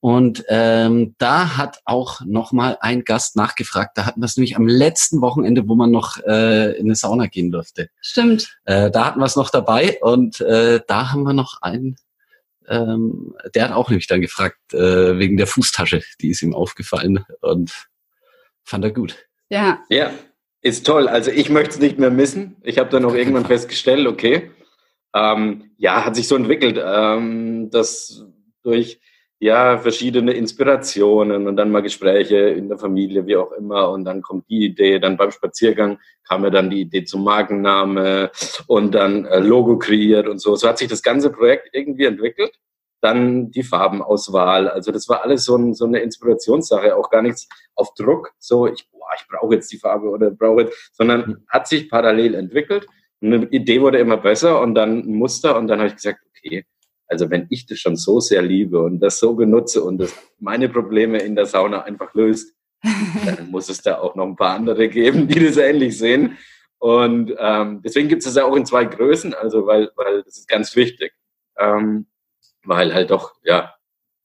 Und 0.00 0.42
ähm, 0.48 1.14
da 1.18 1.58
hat 1.58 1.80
auch 1.84 2.22
noch 2.24 2.52
mal 2.52 2.78
ein 2.80 3.04
Gast 3.04 3.36
nachgefragt. 3.36 3.98
Da 3.98 4.06
hatten 4.06 4.22
wir 4.22 4.24
es 4.24 4.38
nämlich 4.38 4.56
am 4.56 4.66
letzten 4.66 5.20
Wochenende, 5.20 5.68
wo 5.68 5.74
man 5.74 5.90
noch 5.90 6.16
äh, 6.26 6.72
in 6.78 6.86
eine 6.86 6.94
Sauna 6.94 7.26
gehen 7.26 7.52
durfte. 7.52 7.88
Stimmt. 8.00 8.58
Äh, 8.64 8.90
da 8.90 9.04
hatten 9.04 9.20
wir 9.20 9.26
es 9.26 9.36
noch 9.36 9.50
dabei 9.50 9.98
und 10.00 10.40
äh, 10.40 10.80
da 10.88 11.12
haben 11.12 11.24
wir 11.24 11.34
noch 11.34 11.60
einen, 11.60 11.96
ähm, 12.68 13.34
der 13.54 13.64
hat 13.64 13.72
auch 13.72 13.90
nämlich 13.90 14.06
dann 14.06 14.20
gefragt 14.20 14.58
äh, 14.72 15.18
wegen 15.18 15.36
der 15.36 15.46
Fußtasche. 15.46 16.02
Die 16.20 16.30
ist 16.30 16.42
ihm 16.42 16.54
aufgefallen 16.54 17.24
und 17.40 17.88
fand 18.64 18.84
er 18.84 18.92
gut. 18.92 19.26
Ja. 19.48 19.82
Ja, 19.88 20.12
ist 20.60 20.86
toll. 20.86 21.08
Also 21.08 21.30
ich 21.30 21.50
möchte 21.50 21.74
es 21.74 21.80
nicht 21.80 21.98
mehr 21.98 22.10
missen. 22.10 22.56
Ich 22.62 22.78
habe 22.78 22.90
dann 22.90 23.04
auch 23.04 23.14
irgendwann 23.14 23.46
festgestellt, 23.46 24.06
okay, 24.06 24.50
ähm, 25.14 25.72
ja, 25.76 26.04
hat 26.04 26.16
sich 26.16 26.28
so 26.28 26.36
entwickelt, 26.36 26.80
ähm, 26.82 27.70
dass 27.70 28.24
durch 28.62 29.00
ja, 29.42 29.76
verschiedene 29.76 30.34
Inspirationen 30.34 31.48
und 31.48 31.56
dann 31.56 31.72
mal 31.72 31.82
Gespräche 31.82 32.36
in 32.36 32.68
der 32.68 32.78
Familie, 32.78 33.26
wie 33.26 33.34
auch 33.34 33.50
immer. 33.50 33.90
Und 33.90 34.04
dann 34.04 34.22
kommt 34.22 34.48
die 34.48 34.66
Idee, 34.66 35.00
dann 35.00 35.16
beim 35.16 35.32
Spaziergang 35.32 35.98
kam 36.22 36.42
mir 36.42 36.52
dann 36.52 36.70
die 36.70 36.82
Idee 36.82 37.02
zum 37.02 37.24
Markenname 37.24 38.30
und 38.68 38.94
dann 38.94 39.24
äh, 39.24 39.40
Logo 39.40 39.78
kreiert 39.78 40.28
und 40.28 40.38
so. 40.40 40.54
So 40.54 40.68
hat 40.68 40.78
sich 40.78 40.86
das 40.86 41.02
ganze 41.02 41.30
Projekt 41.30 41.70
irgendwie 41.72 42.04
entwickelt. 42.04 42.56
Dann 43.00 43.50
die 43.50 43.64
Farbenauswahl. 43.64 44.68
Also 44.68 44.92
das 44.92 45.08
war 45.08 45.24
alles 45.24 45.44
so, 45.44 45.56
ein, 45.56 45.74
so 45.74 45.86
eine 45.86 45.98
Inspirationssache, 45.98 46.94
auch 46.94 47.10
gar 47.10 47.22
nichts 47.22 47.48
auf 47.74 47.94
Druck. 47.94 48.30
So, 48.38 48.68
ich, 48.68 48.88
boah, 48.92 49.08
ich 49.18 49.26
brauche 49.26 49.56
jetzt 49.56 49.72
die 49.72 49.78
Farbe 49.78 50.08
oder 50.08 50.30
brauche 50.30 50.62
jetzt, 50.62 50.94
sondern 50.96 51.26
hm. 51.26 51.44
hat 51.48 51.66
sich 51.66 51.90
parallel 51.90 52.36
entwickelt. 52.36 52.86
Eine 53.20 53.44
Idee 53.46 53.80
wurde 53.80 53.98
immer 53.98 54.18
besser 54.18 54.60
und 54.60 54.76
dann 54.76 55.00
ein 55.00 55.14
Muster 55.16 55.58
und 55.58 55.66
dann 55.66 55.80
habe 55.80 55.88
ich 55.88 55.96
gesagt, 55.96 56.20
okay, 56.28 56.64
also 57.06 57.30
wenn 57.30 57.46
ich 57.50 57.66
das 57.66 57.78
schon 57.78 57.96
so 57.96 58.20
sehr 58.20 58.42
liebe 58.42 58.80
und 58.80 59.00
das 59.00 59.18
so 59.18 59.34
benutze 59.34 59.82
und 59.82 59.98
das 59.98 60.14
meine 60.38 60.68
Probleme 60.68 61.18
in 61.18 61.36
der 61.36 61.46
Sauna 61.46 61.82
einfach 61.82 62.14
löst, 62.14 62.54
dann 63.26 63.50
muss 63.50 63.68
es 63.68 63.82
da 63.82 63.98
auch 63.98 64.14
noch 64.14 64.26
ein 64.26 64.36
paar 64.36 64.54
andere 64.54 64.88
geben, 64.88 65.28
die 65.28 65.44
das 65.44 65.56
ähnlich 65.56 65.98
sehen. 65.98 66.38
Und 66.78 67.32
ähm, 67.38 67.80
deswegen 67.84 68.08
gibt 68.08 68.26
es 68.26 68.34
ja 68.34 68.44
auch 68.44 68.56
in 68.56 68.66
zwei 68.66 68.84
Größen, 68.84 69.34
also 69.34 69.66
weil, 69.66 69.90
weil 69.94 70.22
das 70.24 70.38
ist 70.38 70.48
ganz 70.48 70.74
wichtig. 70.74 71.12
Ähm, 71.58 72.06
weil 72.64 72.92
halt 72.92 73.10
doch, 73.10 73.34
ja, 73.44 73.74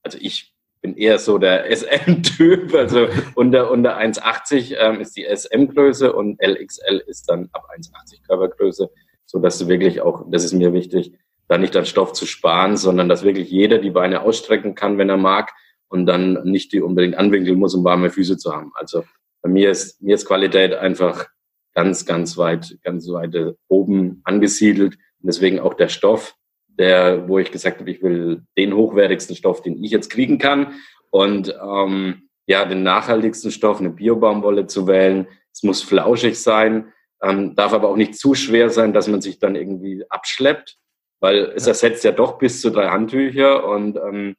also 0.03 0.17
ich 0.21 0.55
bin 0.81 0.95
eher 0.95 1.19
so 1.19 1.37
der 1.37 1.69
SM-Typ, 1.75 2.73
also 2.73 3.07
unter, 3.35 3.69
unter 3.71 3.97
1,80 3.97 4.75
ähm, 4.77 5.01
ist 5.01 5.17
die 5.17 5.25
SM-Größe 5.25 6.13
und 6.13 6.41
LXL 6.41 7.03
ist 7.07 7.29
dann 7.29 7.49
ab 7.51 7.67
1,80 7.77 8.25
Körpergröße, 8.25 8.89
so 9.25 9.39
dass 9.39 9.59
du 9.59 9.67
wirklich 9.67 10.01
auch, 10.01 10.25
das 10.29 10.43
ist 10.43 10.53
mir 10.53 10.73
wichtig, 10.73 11.13
da 11.47 11.57
nicht 11.57 11.75
an 11.75 11.85
Stoff 11.85 12.13
zu 12.13 12.25
sparen, 12.25 12.77
sondern 12.77 13.09
dass 13.09 13.23
wirklich 13.23 13.49
jeder 13.49 13.77
die 13.77 13.91
Beine 13.91 14.21
ausstrecken 14.21 14.75
kann, 14.75 14.97
wenn 14.97 15.09
er 15.09 15.17
mag 15.17 15.53
und 15.87 16.05
dann 16.05 16.43
nicht 16.43 16.73
die 16.73 16.81
unbedingt 16.81 17.15
anwinkeln 17.15 17.57
muss, 17.57 17.73
um 17.73 17.83
warme 17.83 18.09
Füße 18.09 18.37
zu 18.37 18.53
haben. 18.53 18.71
Also 18.75 19.03
bei 19.41 19.49
mir 19.49 19.71
ist, 19.71 20.01
mir 20.01 20.15
ist 20.15 20.25
Qualität 20.25 20.73
einfach 20.73 21.27
ganz, 21.73 22.05
ganz 22.05 22.37
weit, 22.37 22.77
ganz 22.83 23.07
weit 23.09 23.55
oben 23.67 24.21
angesiedelt 24.23 24.95
und 24.95 25.27
deswegen 25.27 25.59
auch 25.59 25.73
der 25.73 25.89
Stoff 25.89 26.37
der, 26.77 27.27
wo 27.27 27.39
ich 27.39 27.51
gesagt 27.51 27.79
habe, 27.79 27.89
ich 27.89 28.01
will 28.01 28.43
den 28.57 28.73
hochwertigsten 28.73 29.35
Stoff, 29.35 29.61
den 29.61 29.83
ich 29.83 29.91
jetzt 29.91 30.09
kriegen 30.09 30.37
kann. 30.37 30.73
Und 31.09 31.55
ähm, 31.61 32.29
ja, 32.45 32.65
den 32.65 32.83
nachhaltigsten 32.83 33.51
Stoff, 33.51 33.79
eine 33.79 33.89
Biobaumwolle 33.89 34.67
zu 34.67 34.87
wählen. 34.87 35.27
Es 35.51 35.63
muss 35.63 35.81
flauschig 35.81 36.39
sein, 36.39 36.93
ähm, 37.21 37.55
darf 37.55 37.73
aber 37.73 37.89
auch 37.89 37.95
nicht 37.95 38.15
zu 38.15 38.35
schwer 38.35 38.69
sein, 38.69 38.93
dass 38.93 39.07
man 39.07 39.21
sich 39.21 39.39
dann 39.39 39.55
irgendwie 39.55 40.03
abschleppt, 40.09 40.77
weil 41.19 41.51
es 41.55 41.67
ersetzt 41.67 42.03
ja 42.03 42.11
doch 42.11 42.37
bis 42.37 42.61
zu 42.61 42.69
drei 42.69 42.89
Handtücher 42.89 43.65
und 43.67 43.97
ähm, 43.97 44.35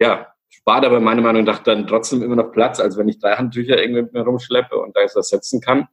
ja, 0.00 0.32
spart 0.48 0.84
aber 0.84 1.00
meiner 1.00 1.22
Meinung 1.22 1.44
nach 1.44 1.62
dann 1.62 1.86
trotzdem 1.86 2.22
immer 2.22 2.36
noch 2.36 2.52
Platz, 2.52 2.78
als 2.80 2.96
wenn 2.96 3.08
ich 3.08 3.18
drei 3.18 3.36
Handtücher 3.36 3.80
irgendwie 3.80 4.02
mit 4.02 4.12
mir 4.12 4.22
rumschleppe 4.22 4.76
und 4.76 4.96
da 4.96 5.00
es 5.02 5.16
ersetzen 5.16 5.60
kann. 5.60 5.88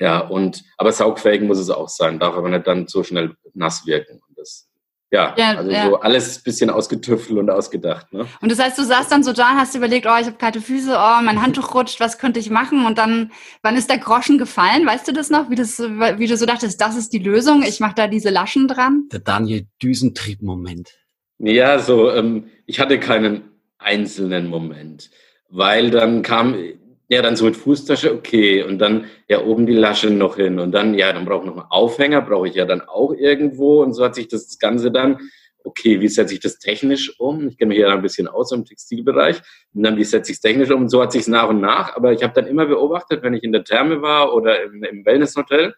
Ja, 0.00 0.20
und 0.20 0.64
aber 0.76 0.92
saugfähig 0.92 1.42
muss 1.42 1.58
es 1.58 1.70
auch 1.70 1.88
sein, 1.88 2.18
darf 2.18 2.34
aber 2.36 2.48
nicht 2.48 2.66
dann 2.66 2.86
so 2.86 3.02
schnell 3.02 3.34
nass 3.54 3.86
wirken. 3.86 4.20
Und 4.28 4.38
das 4.38 4.67
ja, 5.10 5.34
ja, 5.38 5.56
also 5.56 5.70
ja. 5.70 5.86
so 5.86 6.00
alles 6.00 6.42
bisschen 6.42 6.68
ausgetüftelt 6.68 7.38
und 7.38 7.48
ausgedacht. 7.48 8.12
Ne? 8.12 8.26
Und 8.42 8.52
das 8.52 8.58
heißt, 8.58 8.78
du 8.78 8.84
saßt 8.84 9.10
dann 9.10 9.22
so 9.22 9.32
da, 9.32 9.54
hast 9.54 9.74
überlegt, 9.74 10.06
oh, 10.06 10.16
ich 10.20 10.26
habe 10.26 10.36
kalte 10.36 10.60
Füße, 10.60 10.90
oh, 10.90 11.22
mein 11.22 11.40
Handtuch 11.40 11.74
rutscht, 11.74 11.98
was 12.00 12.18
könnte 12.18 12.40
ich 12.40 12.50
machen? 12.50 12.84
Und 12.84 12.98
dann, 12.98 13.32
wann 13.62 13.76
ist 13.76 13.88
der 13.88 13.98
Groschen 13.98 14.36
gefallen? 14.36 14.86
Weißt 14.86 15.08
du 15.08 15.12
das 15.12 15.30
noch, 15.30 15.48
wie, 15.48 15.54
das, 15.54 15.78
wie 15.78 16.26
du 16.26 16.36
so 16.36 16.44
dachtest, 16.44 16.80
das 16.80 16.96
ist 16.96 17.12
die 17.14 17.18
Lösung, 17.18 17.62
ich 17.62 17.80
mache 17.80 17.94
da 17.94 18.06
diese 18.06 18.28
Laschen 18.28 18.68
dran? 18.68 19.04
Der 19.10 19.20
Daniel 19.20 19.66
Düsentrieb-Moment. 19.82 20.90
Ja, 21.38 21.78
so, 21.78 22.10
ähm, 22.10 22.50
ich 22.66 22.80
hatte 22.80 23.00
keinen 23.00 23.44
einzelnen 23.78 24.48
Moment, 24.48 25.10
weil 25.48 25.90
dann 25.90 26.22
kam, 26.22 26.54
ja, 27.08 27.22
dann 27.22 27.36
so 27.36 27.46
mit 27.46 27.56
Fußtasche, 27.56 28.12
okay. 28.14 28.62
Und 28.62 28.78
dann 28.78 29.06
ja 29.28 29.42
oben 29.42 29.66
die 29.66 29.72
Lasche 29.72 30.10
noch 30.10 30.36
hin. 30.36 30.58
Und 30.58 30.72
dann, 30.72 30.94
ja, 30.94 31.12
dann 31.12 31.24
brauche 31.24 31.44
ich 31.44 31.46
noch 31.46 31.56
einen 31.56 31.70
Aufhänger, 31.70 32.20
brauche 32.20 32.48
ich 32.48 32.54
ja 32.54 32.66
dann 32.66 32.82
auch 32.82 33.12
irgendwo. 33.14 33.82
Und 33.82 33.94
so 33.94 34.04
hat 34.04 34.14
sich 34.14 34.28
das 34.28 34.58
Ganze 34.58 34.90
dann, 34.90 35.18
okay, 35.64 36.00
wie 36.00 36.08
setze 36.08 36.34
ich 36.34 36.40
das 36.40 36.58
technisch 36.58 37.18
um? 37.18 37.48
Ich 37.48 37.56
kenne 37.56 37.70
mich 37.70 37.78
ja 37.78 37.88
ein 37.88 38.02
bisschen 38.02 38.28
aus 38.28 38.52
im 38.52 38.66
Textilbereich. 38.66 39.40
Und 39.72 39.82
dann, 39.84 39.96
wie 39.96 40.04
setze 40.04 40.32
ich 40.32 40.36
es 40.36 40.42
technisch 40.42 40.70
um? 40.70 40.82
Und 40.82 40.88
so 40.90 41.02
hat 41.02 41.12
sich 41.12 41.26
nach 41.28 41.48
und 41.48 41.60
nach. 41.60 41.96
Aber 41.96 42.12
ich 42.12 42.22
habe 42.22 42.34
dann 42.34 42.46
immer 42.46 42.66
beobachtet, 42.66 43.22
wenn 43.22 43.34
ich 43.34 43.42
in 43.42 43.52
der 43.52 43.64
Therme 43.64 44.02
war 44.02 44.34
oder 44.34 44.62
im, 44.62 44.82
im 44.84 45.06
Wellnesshotel, 45.06 45.74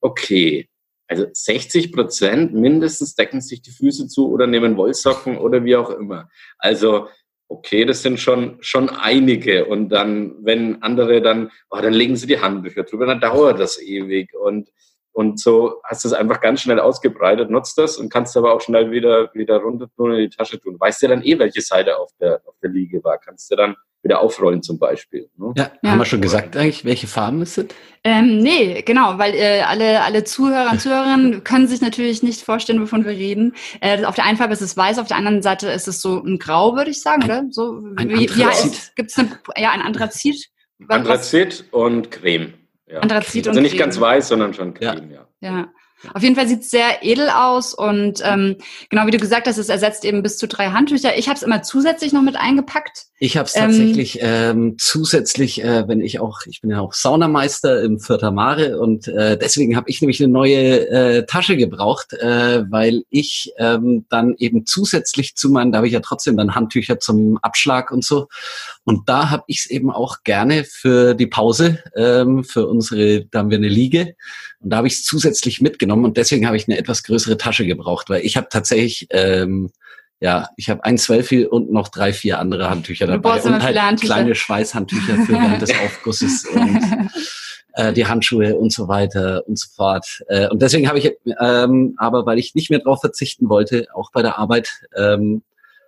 okay, 0.00 0.68
also 1.08 1.26
60 1.32 1.92
Prozent 1.92 2.54
mindestens 2.54 3.14
decken 3.14 3.40
sich 3.40 3.62
die 3.62 3.70
Füße 3.70 4.08
zu 4.08 4.30
oder 4.30 4.46
nehmen 4.46 4.76
Wollsocken 4.76 5.38
oder 5.38 5.64
wie 5.64 5.76
auch 5.76 5.90
immer. 5.90 6.28
Also 6.58 7.08
okay, 7.48 7.84
das 7.84 8.02
sind 8.02 8.18
schon, 8.18 8.58
schon 8.60 8.88
einige. 8.88 9.66
Und 9.66 9.90
dann, 9.90 10.34
wenn 10.44 10.82
andere 10.82 11.22
dann, 11.22 11.50
oh, 11.70 11.78
dann 11.80 11.92
legen 11.92 12.16
sie 12.16 12.26
die 12.26 12.40
Handbücher 12.40 12.84
drüber, 12.84 13.06
dann 13.06 13.20
dauert 13.20 13.60
das 13.60 13.80
ewig. 13.80 14.34
Und, 14.34 14.70
und 15.12 15.40
so 15.40 15.80
hast 15.84 16.04
du 16.04 16.08
es 16.08 16.14
einfach 16.14 16.40
ganz 16.40 16.62
schnell 16.62 16.80
ausgebreitet, 16.80 17.50
nutzt 17.50 17.78
das 17.78 17.96
und 17.96 18.12
kannst 18.12 18.36
aber 18.36 18.52
auch 18.52 18.60
schnell 18.60 18.90
wieder, 18.90 19.32
wieder 19.34 19.58
runter 19.58 19.88
tun 19.96 20.12
in 20.12 20.30
die 20.30 20.36
Tasche 20.36 20.60
tun. 20.60 20.76
Weißt 20.78 21.02
du 21.02 21.08
dann 21.08 21.22
eh, 21.22 21.38
welche 21.38 21.62
Seite 21.62 21.98
auf 21.98 22.10
der, 22.20 22.42
auf 22.46 22.54
der 22.62 22.70
Liege 22.70 23.02
war. 23.04 23.18
Kannst 23.18 23.50
du 23.50 23.56
dann 23.56 23.76
wieder 24.06 24.20
aufrollen 24.20 24.62
zum 24.62 24.78
Beispiel. 24.78 25.28
Ne? 25.36 25.52
Ja, 25.56 25.70
ja, 25.82 25.90
haben 25.90 25.98
wir 25.98 26.04
schon 26.04 26.20
gesagt 26.20 26.56
eigentlich, 26.56 26.84
welche 26.84 27.06
Farben 27.06 27.42
es 27.42 27.54
sind? 27.54 27.74
Ähm, 28.04 28.38
nee, 28.38 28.82
genau, 28.82 29.18
weil 29.18 29.34
äh, 29.34 29.62
alle, 29.62 30.02
alle 30.02 30.24
Zuhörer 30.24 30.70
und 30.70 30.80
Zuhörerinnen 30.80 31.44
können 31.44 31.66
sich 31.66 31.80
natürlich 31.80 32.22
nicht 32.22 32.42
vorstellen, 32.42 32.80
wovon 32.80 33.04
wir 33.04 33.12
reden. 33.12 33.54
Äh, 33.80 34.04
auf 34.04 34.14
der 34.14 34.24
einen 34.24 34.38
Farbe 34.38 34.52
ist 34.52 34.62
es 34.62 34.76
weiß, 34.76 34.98
auf 34.98 35.08
der 35.08 35.16
anderen 35.16 35.42
Seite 35.42 35.68
ist 35.68 35.88
es 35.88 36.00
so 36.00 36.22
ein 36.22 36.38
Grau, 36.38 36.76
würde 36.76 36.90
ich 36.90 37.02
sagen, 37.02 37.24
oder? 37.24 37.44
So, 37.50 37.82
ein 37.96 38.08
wie, 38.08 38.30
wie 38.34 38.44
heißt, 38.44 38.94
gibt's 38.96 39.18
eine, 39.18 39.38
ja, 39.56 39.72
ein 39.72 39.82
Anthrazit? 39.82 40.46
Anthrazit 40.88 41.64
und 41.72 42.10
Creme. 42.10 42.54
Ja. 42.86 43.00
Anthrazit 43.00 43.48
also 43.48 43.58
und 43.58 43.62
nicht 43.64 43.72
Creme. 43.72 43.86
ganz 43.86 44.00
weiß, 44.00 44.28
sondern 44.28 44.54
schon 44.54 44.74
Creme, 44.74 45.10
ja. 45.10 45.26
ja. 45.40 45.50
ja. 45.50 45.68
Auf 46.14 46.22
jeden 46.22 46.36
Fall 46.36 46.48
sieht 46.48 46.62
es 46.62 46.70
sehr 46.70 47.02
edel 47.02 47.30
aus 47.30 47.74
und 47.74 48.20
ähm, 48.24 48.56
genau 48.90 49.06
wie 49.06 49.10
du 49.10 49.18
gesagt 49.18 49.46
hast, 49.46 49.58
es 49.58 49.68
ersetzt 49.68 50.04
eben 50.04 50.22
bis 50.22 50.38
zu 50.38 50.48
drei 50.48 50.68
Handtücher. 50.68 51.16
Ich 51.18 51.28
habe 51.28 51.36
es 51.36 51.42
immer 51.42 51.62
zusätzlich 51.62 52.12
noch 52.12 52.22
mit 52.22 52.36
eingepackt. 52.36 53.06
Ich 53.18 53.36
habe 53.36 53.46
es 53.46 53.54
tatsächlich 53.54 54.18
ähm, 54.20 54.56
ähm, 54.56 54.76
zusätzlich, 54.78 55.62
äh, 55.62 55.88
wenn 55.88 56.00
ich 56.00 56.20
auch, 56.20 56.40
ich 56.46 56.60
bin 56.60 56.70
ja 56.70 56.80
auch 56.80 56.92
Saunameister 56.92 57.82
im 57.82 57.98
Vierter 57.98 58.30
Mare 58.30 58.78
und 58.78 59.08
äh, 59.08 59.38
deswegen 59.38 59.76
habe 59.76 59.88
ich 59.88 60.00
nämlich 60.00 60.22
eine 60.22 60.32
neue 60.32 60.88
äh, 60.88 61.26
Tasche 61.26 61.56
gebraucht, 61.56 62.12
äh, 62.12 62.64
weil 62.70 63.04
ich 63.10 63.52
ähm, 63.58 64.06
dann 64.08 64.34
eben 64.38 64.66
zusätzlich 64.66 65.34
zu 65.34 65.50
meinen, 65.50 65.72
da 65.72 65.78
habe 65.78 65.86
ich 65.86 65.92
ja 65.92 66.00
trotzdem 66.00 66.36
dann 66.36 66.54
Handtücher 66.54 66.98
zum 66.98 67.38
Abschlag 67.38 67.90
und 67.90 68.04
so. 68.04 68.28
Und 68.86 69.08
da 69.08 69.30
habe 69.30 69.42
ich 69.48 69.64
es 69.64 69.66
eben 69.66 69.90
auch 69.90 70.22
gerne 70.22 70.62
für 70.62 71.14
die 71.14 71.26
Pause, 71.26 71.82
ähm, 71.96 72.44
für 72.44 72.68
unsere, 72.68 73.24
da 73.24 73.40
haben 73.40 73.50
wir 73.50 73.58
eine 73.58 73.68
Liege 73.68 74.14
und 74.60 74.70
da 74.70 74.76
habe 74.76 74.86
ich 74.86 74.94
es 74.94 75.02
zusätzlich 75.02 75.60
mitgenommen 75.60 76.04
und 76.04 76.16
deswegen 76.16 76.46
habe 76.46 76.56
ich 76.56 76.68
eine 76.68 76.78
etwas 76.78 77.02
größere 77.02 77.36
Tasche 77.36 77.66
gebraucht, 77.66 78.08
weil 78.08 78.24
ich 78.24 78.36
habe 78.36 78.46
tatsächlich 78.48 79.08
ähm, 79.10 79.72
ja, 80.20 80.48
ich 80.56 80.70
habe 80.70 80.84
ein 80.84 80.98
Zwölfel 80.98 81.46
und 81.46 81.72
noch 81.72 81.88
drei, 81.88 82.12
vier 82.12 82.38
andere 82.38 82.70
Handtücher 82.70 83.08
dabei 83.08 83.42
und 83.42 83.62
halt 83.62 84.00
kleine 84.00 84.34
Schweißhandtücher 84.36 85.16
für 85.16 85.32
während 85.32 85.60
des 85.60 85.72
Aufgusses 85.78 86.46
und 86.46 86.80
äh, 87.74 87.92
die 87.92 88.06
Handschuhe 88.06 88.56
und 88.56 88.72
so 88.72 88.86
weiter 88.86 89.42
und 89.48 89.58
so 89.58 89.68
fort. 89.74 90.22
Äh, 90.28 90.48
und 90.48 90.62
deswegen 90.62 90.88
habe 90.88 91.00
ich, 91.00 91.12
ähm, 91.40 91.94
aber 91.98 92.24
weil 92.24 92.38
ich 92.38 92.54
nicht 92.54 92.70
mehr 92.70 92.78
darauf 92.78 93.00
verzichten 93.00 93.48
wollte, 93.48 93.88
auch 93.94 94.12
bei 94.12 94.22
der 94.22 94.38
Arbeit, 94.38 94.70
ähm, 94.96 95.42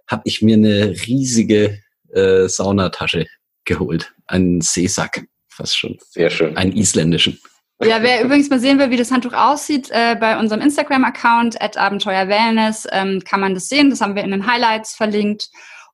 habe 0.08 0.22
ich 0.24 0.42
mir 0.42 0.56
eine 0.56 0.94
riesige 1.06 1.78
äh, 2.12 2.48
Saunatasche 2.48 3.26
geholt, 3.64 4.14
einen 4.26 4.60
Seesack, 4.60 5.26
fast 5.48 5.76
schon. 5.76 5.98
Sehr 6.10 6.30
schön. 6.30 6.56
Einen 6.56 6.72
isländischen. 6.72 7.38
Ja, 7.80 8.02
wer 8.02 8.24
übrigens 8.24 8.50
mal 8.50 8.58
sehen 8.58 8.78
will, 8.80 8.90
wie 8.90 8.96
das 8.96 9.12
Handtuch 9.12 9.34
aussieht, 9.34 9.88
äh, 9.92 10.16
bei 10.16 10.36
unserem 10.38 10.60
Instagram-Account 10.62 11.62
at 11.62 11.76
Abenteuer 11.76 12.26
Wellness 12.26 12.88
ähm, 12.90 13.22
kann 13.24 13.40
man 13.40 13.54
das 13.54 13.68
sehen. 13.68 13.90
Das 13.90 14.00
haben 14.00 14.16
wir 14.16 14.24
in 14.24 14.32
den 14.32 14.50
Highlights 14.50 14.96
verlinkt. 14.96 15.48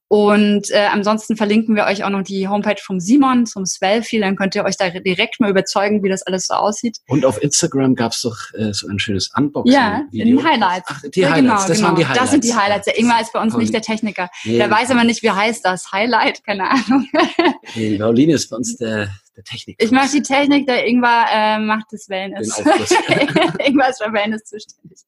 Und 0.09 0.71
äh, 0.71 0.87
ansonsten 0.93 1.37
verlinken 1.37 1.75
wir 1.77 1.85
euch 1.87 2.05
auch 2.05 2.11
noch 2.11 2.23
die 2.23 2.47
Homepage 2.47 2.81
vom 2.81 3.01
Simon 3.01 3.47
zum 3.47 3.65
Swellfeel. 3.65 4.21
Dann 4.21 4.37
könnt 4.37 4.55
ihr 4.55 4.65
euch 4.65 4.77
da 4.77 4.91
direkt 4.91 5.41
mal 5.41 5.51
überzeugen, 5.51 6.03
wie 6.03 6.09
das 6.09 6.23
alles 6.23 6.47
so 6.47 6.55
aussieht. 6.55 6.99
Und 7.09 7.25
auf 7.25 7.43
Instagram 7.43 7.95
gab's 7.95 8.21
doch 8.21 8.37
äh, 8.55 8.73
so 8.73 8.87
ein 8.87 8.99
schönes 8.99 9.31
Unboxing. 9.35 9.73
Ja, 9.73 10.03
in 10.13 10.27
den 10.27 10.45
Highlights. 10.45 10.87
Ach, 10.89 11.03
die 11.03 11.21
ja, 11.21 11.33
Highlights, 11.33 11.41
genau, 11.41 11.69
das 11.69 11.77
genau. 11.77 11.89
waren 11.89 11.97
die 11.97 12.05
Highlights. 12.05 12.21
Das 12.21 12.31
sind 12.31 12.45
die 12.45 12.55
Highlights. 12.55 12.85
Der 12.85 12.99
Ingmar 12.99 13.21
ist 13.23 13.33
bei 13.33 13.41
uns 13.41 13.53
Pauline. 13.53 13.71
nicht 13.71 13.75
der 13.75 13.83
Techniker. 13.83 14.29
Nee. 14.45 14.59
Der 14.59 14.71
weiß 14.71 14.91
aber 14.91 15.05
nicht, 15.05 15.23
wie 15.23 15.31
heißt 15.31 15.65
das. 15.65 15.91
Highlight? 15.91 16.45
Keine 16.45 16.71
Ahnung. 16.71 17.09
nee, 17.75 17.99
Pauline 17.99 18.35
ist 18.35 18.51
bei 18.51 18.57
uns 18.57 18.77
der, 18.77 19.09
der 19.37 19.45
Techniker. 19.45 19.83
Ich 19.83 19.91
mache 19.91 20.11
die 20.13 20.23
Technik, 20.23 20.67
der 20.67 20.87
Ingmar 20.87 21.27
äh, 21.33 21.59
macht 21.59 21.87
das 21.91 22.09
Wellness. 22.11 22.59
Ingmar 23.59 23.89
ist 23.89 24.03
für 24.03 24.13
Wellness 24.13 24.45
zuständig. 24.45 25.01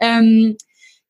Ähm, 0.00 0.56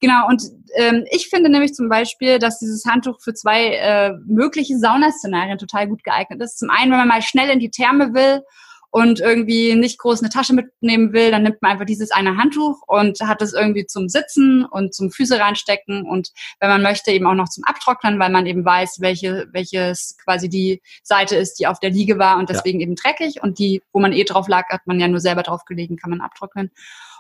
Genau, 0.05 0.29
und 0.29 0.43
ähm, 0.77 1.07
ich 1.11 1.29
finde 1.31 1.49
nämlich 1.49 1.73
zum 1.73 1.89
Beispiel, 1.89 2.39
dass 2.39 2.59
dieses 2.59 2.85
Handtuch 2.85 3.23
für 3.23 3.33
zwei 3.33 3.77
äh, 3.77 4.13
mögliche 4.27 4.77
Saunaszenarien 4.77 5.57
total 5.57 5.89
gut 5.89 6.05
geeignet 6.05 6.43
ist. 6.43 6.59
Zum 6.59 6.69
einen, 6.69 6.91
wenn 6.91 6.99
man 6.99 7.09
mal 7.09 7.23
schnell 7.23 7.49
in 7.49 7.59
die 7.59 7.71
Therme 7.71 8.13
will 8.13 8.43
und 8.91 9.19
irgendwie 9.19 9.75
nicht 9.77 9.99
groß 9.99 10.21
eine 10.21 10.29
Tasche 10.29 10.53
mitnehmen 10.53 11.15
will, 11.15 11.31
dann 11.31 11.43
nimmt 11.43 11.63
man 11.63 11.73
einfach 11.73 11.87
dieses 11.87 12.11
eine 12.11 12.37
Handtuch 12.37 12.83
und 12.87 13.19
hat 13.23 13.41
es 13.41 13.55
irgendwie 13.55 13.87
zum 13.87 14.11
Sitzen 14.11 14.67
und 14.67 14.95
zum 14.95 15.11
Füße 15.11 15.41
reinstecken 15.41 16.07
und 16.07 16.33
wenn 16.61 16.69
man 16.69 16.83
möchte 16.83 17.11
eben 17.11 17.27
auch 17.27 17.33
noch 17.33 17.49
zum 17.49 17.65
Abtrocknen, 17.65 18.19
weil 18.19 18.31
man 18.31 18.45
eben 18.45 18.63
weiß, 18.63 18.99
welche, 19.01 19.47
welches 19.53 20.19
quasi 20.23 20.51
die 20.51 20.83
Seite 21.03 21.35
ist, 21.35 21.55
die 21.55 21.67
auf 21.67 21.81
der 21.81 21.91
Liege 21.91 22.19
war 22.19 22.37
und 22.37 22.51
deswegen 22.51 22.81
ja. 22.81 22.85
eben 22.85 22.95
dreckig 22.95 23.43
und 23.43 23.59
die, 23.59 23.81
wo 23.95 24.01
man 24.01 24.13
eh 24.13 24.25
drauf 24.25 24.49
lag, 24.49 24.69
hat 24.69 24.87
man 24.87 25.01
ja 25.01 25.09
nur 25.09 25.21
selber 25.21 25.43
drauf 25.43 25.65
gelegen, 25.65 25.97
kann 25.97 26.11
man 26.11 26.21
abtrocknen. 26.21 26.71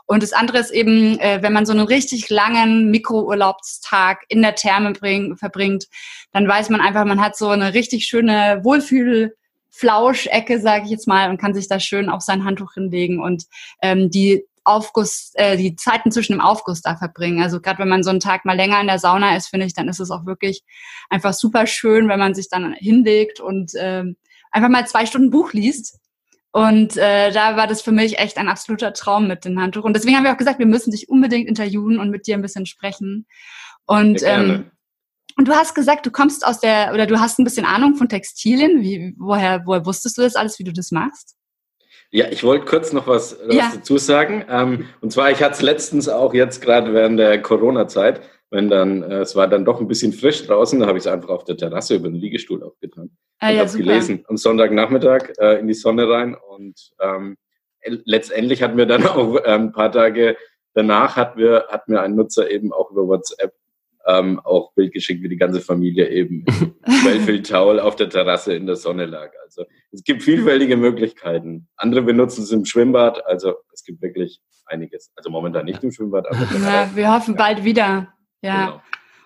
Und 0.07 0.23
das 0.23 0.33
andere 0.33 0.59
ist 0.59 0.71
eben, 0.71 1.19
äh, 1.19 1.39
wenn 1.43 1.53
man 1.53 1.67
so 1.67 1.73
einen 1.73 1.87
richtig 1.87 2.29
langen 2.29 2.91
Mikrourlaubstag 2.91 4.25
in 4.29 4.43
der 4.43 4.55
Therme 4.55 4.93
bring, 4.93 5.37
verbringt, 5.37 5.87
dann 6.33 6.47
weiß 6.47 6.69
man 6.71 6.81
einfach, 6.81 7.05
man 7.05 7.21
hat 7.21 7.37
so 7.37 7.49
eine 7.49 7.75
richtig 7.75 8.07
schöne 8.07 8.61
Wohlfühl- 8.63 9.33
Flauschecke, 9.77 10.61
sage 10.61 10.85
ich 10.85 10.91
jetzt 10.93 11.09
mal, 11.09 11.29
und 11.29 11.41
kann 11.41 11.53
sich 11.53 11.67
da 11.67 11.81
schön 11.81 12.09
auf 12.09 12.23
sein 12.23 12.45
Handtuch 12.45 12.75
hinlegen 12.75 13.21
und 13.21 13.47
ähm, 13.83 14.09
die 14.09 14.45
Aufguss, 14.63 15.33
äh, 15.35 15.57
die 15.57 15.75
Zeiten 15.75 16.13
zwischen 16.13 16.33
dem 16.33 16.41
Aufguss 16.41 16.81
da 16.81 16.97
verbringen. 16.97 17.43
Also 17.43 17.61
gerade 17.61 17.81
wenn 17.81 17.89
man 17.89 18.05
so 18.05 18.11
einen 18.11 18.21
Tag 18.21 18.45
mal 18.45 18.57
länger 18.57 18.81
in 18.81 18.87
der 18.87 19.01
Sauna 19.01 19.37
ist, 19.37 19.49
finde 19.49 19.67
ich, 19.67 19.75
dann 19.75 19.89
ist 19.89 19.99
es 19.99 20.13
auch 20.13 20.27
wirklich 20.27 20.63
einfach 21.11 21.35
super 21.35 21.67
schön, 21.67 22.09
wenn 22.09 22.21
man 22.21 22.35
sich 22.35 22.49
dann 22.49 22.73
hinlegt 22.75 23.41
und 23.41 23.73
ähm, 23.77 24.17
einfach 24.53 24.69
mal 24.69 24.87
zwei 24.87 25.07
Stunden 25.07 25.31
Buch 25.31 25.53
liest 25.53 25.99
Und 26.55 26.97
äh, 26.97 27.33
da 27.33 27.57
war 27.57 27.67
das 27.67 27.83
für 27.83 27.91
mich 27.91 28.21
echt 28.21 28.39
ein 28.39 28.47
absoluter 28.47 28.93
Traum 28.93 29.27
mit 29.27 29.45
dem 29.45 29.61
Handtuch. 29.61 29.83
Und 29.83 29.97
deswegen 29.97 30.17
haben 30.17 30.23
wir 30.23 30.33
auch 30.33 30.37
gesagt, 30.37 30.61
wir 30.61 30.67
müssen 30.67 30.93
dich 30.93 31.09
unbedingt 31.09 31.49
interviewen 31.49 31.99
und 31.99 32.11
mit 32.11 32.29
dir 32.29 32.37
ein 32.37 32.43
bisschen 32.43 32.65
sprechen. 32.65 33.27
Und 33.87 34.23
ähm, 34.23 34.71
und 35.37 35.49
du 35.49 35.53
hast 35.53 35.75
gesagt, 35.75 36.07
du 36.07 36.13
kommst 36.13 36.47
aus 36.47 36.61
der, 36.61 36.93
oder 36.95 37.07
du 37.07 37.19
hast 37.19 37.41
ein 37.41 37.45
bisschen 37.45 37.67
Ahnung 37.67 37.97
von 37.97 38.09
Textilien. 38.09 38.83
Wie, 38.83 39.17
woher, 39.19 39.63
woher 39.65 39.85
wusstest 39.85 40.17
du 40.17 40.23
das 40.23 40.37
alles, 40.37 40.61
wie 40.61 40.65
du 40.65 40.73
das 40.73 40.93
machst? 40.93 41.35
Ja, 42.13 42.29
ich 42.31 42.45
wollte 42.45 42.67
kurz 42.67 42.93
noch 42.93 43.09
was, 43.09 43.37
was 43.45 43.57
ja. 43.57 43.73
dazu 43.75 43.99
sagen. 43.99 44.45
Ähm, 44.49 44.87
und 45.01 45.11
zwar, 45.11 45.33
ich 45.33 45.43
hatte 45.43 45.55
es 45.55 45.63
letztens 45.63 46.09
auch 46.09 46.35
jetzt 46.35 46.63
gerade 46.63 46.95
während 46.95 47.19
der 47.19 47.43
Corona-Zeit, 47.43 48.21
wenn 48.51 48.71
dann, 48.71 49.03
äh, 49.03 49.23
es 49.23 49.35
war 49.35 49.49
dann 49.49 49.65
doch 49.65 49.81
ein 49.81 49.89
bisschen 49.89 50.13
frisch 50.13 50.47
draußen, 50.47 50.79
da 50.79 50.87
habe 50.87 50.99
ich 50.99 51.05
es 51.05 51.09
einfach 51.09 51.31
auf 51.31 51.43
der 51.43 51.57
Terrasse 51.57 51.97
über 51.97 52.09
den 52.09 52.21
Liegestuhl 52.21 52.63
aufgetan. 52.63 53.11
Ah, 53.41 53.51
und 53.51 53.57
ja, 53.57 53.67
habe 53.67 53.79
gelesen 53.79 54.25
am 54.29 54.37
Sonntagnachmittag 54.37 55.33
äh, 55.39 55.59
in 55.59 55.67
die 55.67 55.75
Sonne 55.75 56.09
rein. 56.09 56.35
Und 56.35 56.93
ähm, 57.01 57.37
letztendlich 57.83 58.63
hatten 58.63 58.77
wir 58.77 58.87
dann 58.87 59.07
auch 59.07 59.37
äh, 59.37 59.55
ein 59.55 59.73
paar 59.73 59.93
Tage 59.93 60.37
danach 60.75 61.17
hat 61.17 61.37
mir, 61.37 61.67
hat 61.71 61.89
mir 61.89 62.03
ein 62.03 62.15
Nutzer 62.15 62.51
eben 62.51 62.73
auch 62.73 62.91
über 62.91 63.07
WhatsApp 63.07 63.55
ähm, 64.07 64.39
auch 64.41 64.73
Bild 64.75 64.93
geschickt, 64.93 65.23
wie 65.23 65.31
die 65.31 65.39
ganze 65.39 65.61
Familie 65.61 66.11
eben 66.11 66.45
im 66.85 67.43
Towel 67.43 67.81
auf 67.81 67.97
der 67.97 68.11
Terrasse 68.11 68.55
in 68.55 68.67
der 68.67 68.77
Sonne 68.77 69.07
lag. 69.07 69.31
Also 69.45 69.65
es 69.93 70.05
gibt 70.05 70.23
vielfältige 70.23 70.77
Möglichkeiten. 70.77 71.69
Andere 71.77 72.03
benutzen 72.03 72.43
es 72.43 72.53
im 72.53 72.67
Schwimmbad, 72.67 73.25
also 73.27 73.55
es 73.73 73.83
gibt 73.83 74.03
wirklich 74.03 74.43
einiges. 74.67 75.11
Also 75.17 75.31
momentan 75.31 75.65
nicht 75.65 75.83
im 75.83 75.91
Schwimmbad, 75.91 76.27
aber 76.29 76.47
ja, 76.59 76.91
wir 76.95 77.15
hoffen 77.15 77.35
bald 77.35 77.65
wieder. 77.65 78.13
Ja. 78.43 78.67
Genau. 78.67 78.83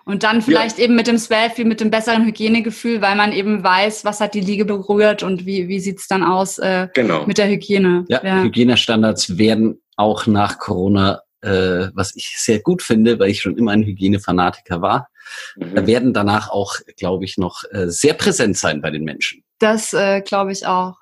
Und 0.09 0.23
dann 0.23 0.41
vielleicht 0.41 0.79
ja. 0.79 0.85
eben 0.85 0.95
mit 0.95 1.05
dem 1.05 1.19
Swelfie, 1.19 1.65
mit 1.65 1.81
dem 1.81 1.91
besseren 1.91 2.25
Hygienegefühl, 2.25 2.99
weil 2.99 3.15
man 3.15 3.31
eben 3.31 3.63
weiß, 3.63 4.05
was 4.05 4.19
hat 4.19 4.33
die 4.33 4.41
Liege 4.41 4.65
berührt 4.65 5.21
und 5.21 5.45
wie, 5.45 5.67
wie 5.67 5.79
sieht's 5.79 6.07
dann 6.07 6.23
aus 6.23 6.57
äh, 6.57 6.87
genau. 6.95 7.27
mit 7.27 7.37
der 7.37 7.47
Hygiene. 7.47 8.05
Ja, 8.09 8.19
ja, 8.23 8.41
Hygienestandards 8.41 9.37
werden 9.37 9.79
auch 9.97 10.25
nach 10.25 10.57
Corona 10.57 11.21
äh, 11.41 11.89
was 11.93 12.15
ich 12.15 12.33
sehr 12.37 12.59
gut 12.59 12.81
finde, 12.81 13.19
weil 13.19 13.29
ich 13.29 13.41
schon 13.41 13.57
immer 13.57 13.71
ein 13.71 13.83
Hygienefanatiker 13.83 14.81
war, 14.81 15.07
mhm. 15.55 15.87
werden 15.87 16.13
danach 16.13 16.49
auch, 16.49 16.75
glaube 16.97 17.25
ich, 17.25 17.37
noch 17.37 17.63
äh, 17.71 17.87
sehr 17.87 18.13
präsent 18.13 18.57
sein 18.57 18.81
bei 18.81 18.89
den 18.89 19.03
Menschen. 19.03 19.43
Das 19.59 19.93
äh, 19.93 20.21
glaube 20.21 20.51
ich 20.51 20.65
auch. 20.65 20.95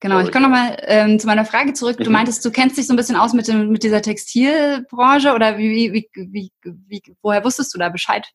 Genau, 0.00 0.20
ich 0.20 0.30
komme 0.30 0.44
nochmal 0.48 0.76
ähm, 0.82 1.18
zu 1.18 1.26
meiner 1.26 1.44
Frage 1.44 1.72
zurück. 1.72 1.96
Du 1.96 2.04
mhm. 2.04 2.12
meintest, 2.12 2.44
du 2.44 2.52
kennst 2.52 2.78
dich 2.78 2.86
so 2.86 2.92
ein 2.92 2.96
bisschen 2.96 3.16
aus 3.16 3.32
mit, 3.32 3.48
dem, 3.48 3.70
mit 3.70 3.82
dieser 3.82 4.00
Textilbranche 4.00 5.34
oder 5.34 5.58
wie, 5.58 5.92
wie, 5.92 6.08
wie, 6.14 6.52
wie, 6.62 7.02
woher 7.20 7.44
wusstest 7.44 7.74
du 7.74 7.78
da 7.78 7.88
Bescheid? 7.88 8.26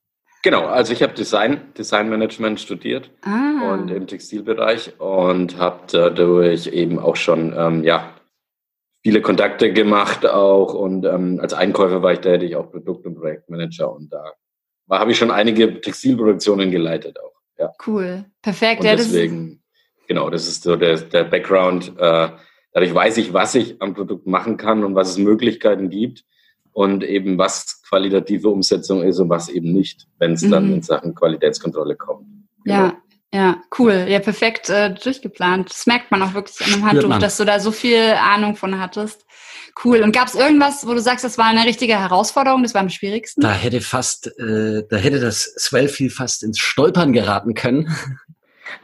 Genau, 0.44 0.66
also 0.66 0.92
ich 0.92 1.02
habe 1.02 1.14
Design, 1.14 1.62
Designmanagement 1.78 2.60
studiert 2.60 3.10
ah. 3.22 3.72
und 3.72 3.90
im 3.90 4.08
Textilbereich 4.08 5.00
und 5.00 5.58
habe 5.58 5.80
dadurch 5.90 6.68
eben 6.68 7.00
auch 7.00 7.16
schon 7.16 7.56
ähm, 7.58 7.86
ja, 7.86 8.14
viele 9.02 9.22
Kontakte 9.22 9.72
gemacht 9.72 10.26
auch 10.26 10.74
und 10.74 11.06
ähm, 11.06 11.40
als 11.42 11.54
Einkäufer 11.54 12.04
war 12.04 12.12
ich 12.12 12.20
tätig, 12.20 12.58
auch 12.58 12.70
Produkt- 12.70 13.06
und 13.06 13.16
Projektmanager 13.16 13.90
und 13.90 14.12
da 14.12 14.34
habe 14.92 15.12
ich 15.12 15.18
schon 15.18 15.32
einige 15.32 15.80
Textilproduktionen 15.80 16.72
geleitet 16.72 17.18
auch. 17.22 17.34
Ja. 17.58 17.72
Cool, 17.88 18.26
perfekt. 18.42 18.82
Und 18.82 18.88
ja, 18.88 18.98
deswegen, 18.98 19.63
genau, 20.08 20.30
das 20.30 20.48
ist 20.48 20.64
so 20.64 20.76
der, 20.76 20.98
der 20.98 21.24
Background. 21.24 21.94
Äh, 21.98 22.30
dadurch 22.74 22.94
weiß 22.94 23.18
ich, 23.18 23.34
was 23.34 23.56
ich 23.56 23.82
am 23.82 23.94
Produkt 23.94 24.28
machen 24.28 24.58
kann 24.58 24.84
und 24.84 24.96
was 24.96 25.12
es 25.12 25.18
Möglichkeiten 25.18 25.90
gibt 25.90 26.24
und 26.72 27.04
eben 27.04 27.38
was 27.38 27.82
qualitative 27.88 28.50
Umsetzung 28.50 29.04
ist 29.04 29.20
und 29.20 29.30
was 29.30 29.50
eben 29.50 29.72
nicht, 29.74 30.08
wenn 30.18 30.34
es 30.34 30.42
mhm. 30.42 30.52
dann 30.52 30.74
in 30.74 30.82
Sachen 30.82 31.16
Qualitätskontrolle 31.16 31.96
kommt. 31.96 32.28
Genau. 32.64 32.76
Ja, 32.76 32.98
ja, 33.34 33.58
cool. 33.80 34.06
Ja, 34.08 34.20
perfekt 34.20 34.70
äh, 34.70 34.94
durchgeplant. 34.94 35.70
Das 35.72 35.88
merkt 35.88 36.12
man 36.12 36.22
auch 36.22 36.36
wirklich 36.36 36.66
an 36.66 36.74
dem 36.74 36.86
Handtuch, 36.86 37.18
dass 37.18 37.38
du 37.38 37.46
da 37.46 37.60
so 37.60 37.72
viel 37.72 38.14
Ahnung 38.20 38.56
von 38.56 38.80
hattest. 38.80 39.26
Cool. 39.84 40.04
Und 40.04 40.12
gab 40.12 40.28
es 40.28 40.36
irgendwas, 40.36 40.86
wo 40.86 40.94
du 40.94 41.02
sagst, 41.02 41.26
das 41.26 41.40
war 41.40 41.46
eine 41.46 41.66
richtige 41.66 42.00
Herausforderung, 42.00 42.62
das 42.62 42.76
war 42.76 42.82
am 42.82 42.90
schwierigsten? 42.90 43.42
Da 43.42 43.52
hätte 43.52 43.82
fast, 43.82 44.28
äh, 44.40 44.84
da 44.88 44.98
hätte 44.98 45.20
das 45.20 45.56
Swellfeel 45.58 46.12
fast 46.12 46.44
ins 46.44 46.60
Stolpern 46.60 47.12
geraten 47.12 47.56
können. 47.56 47.92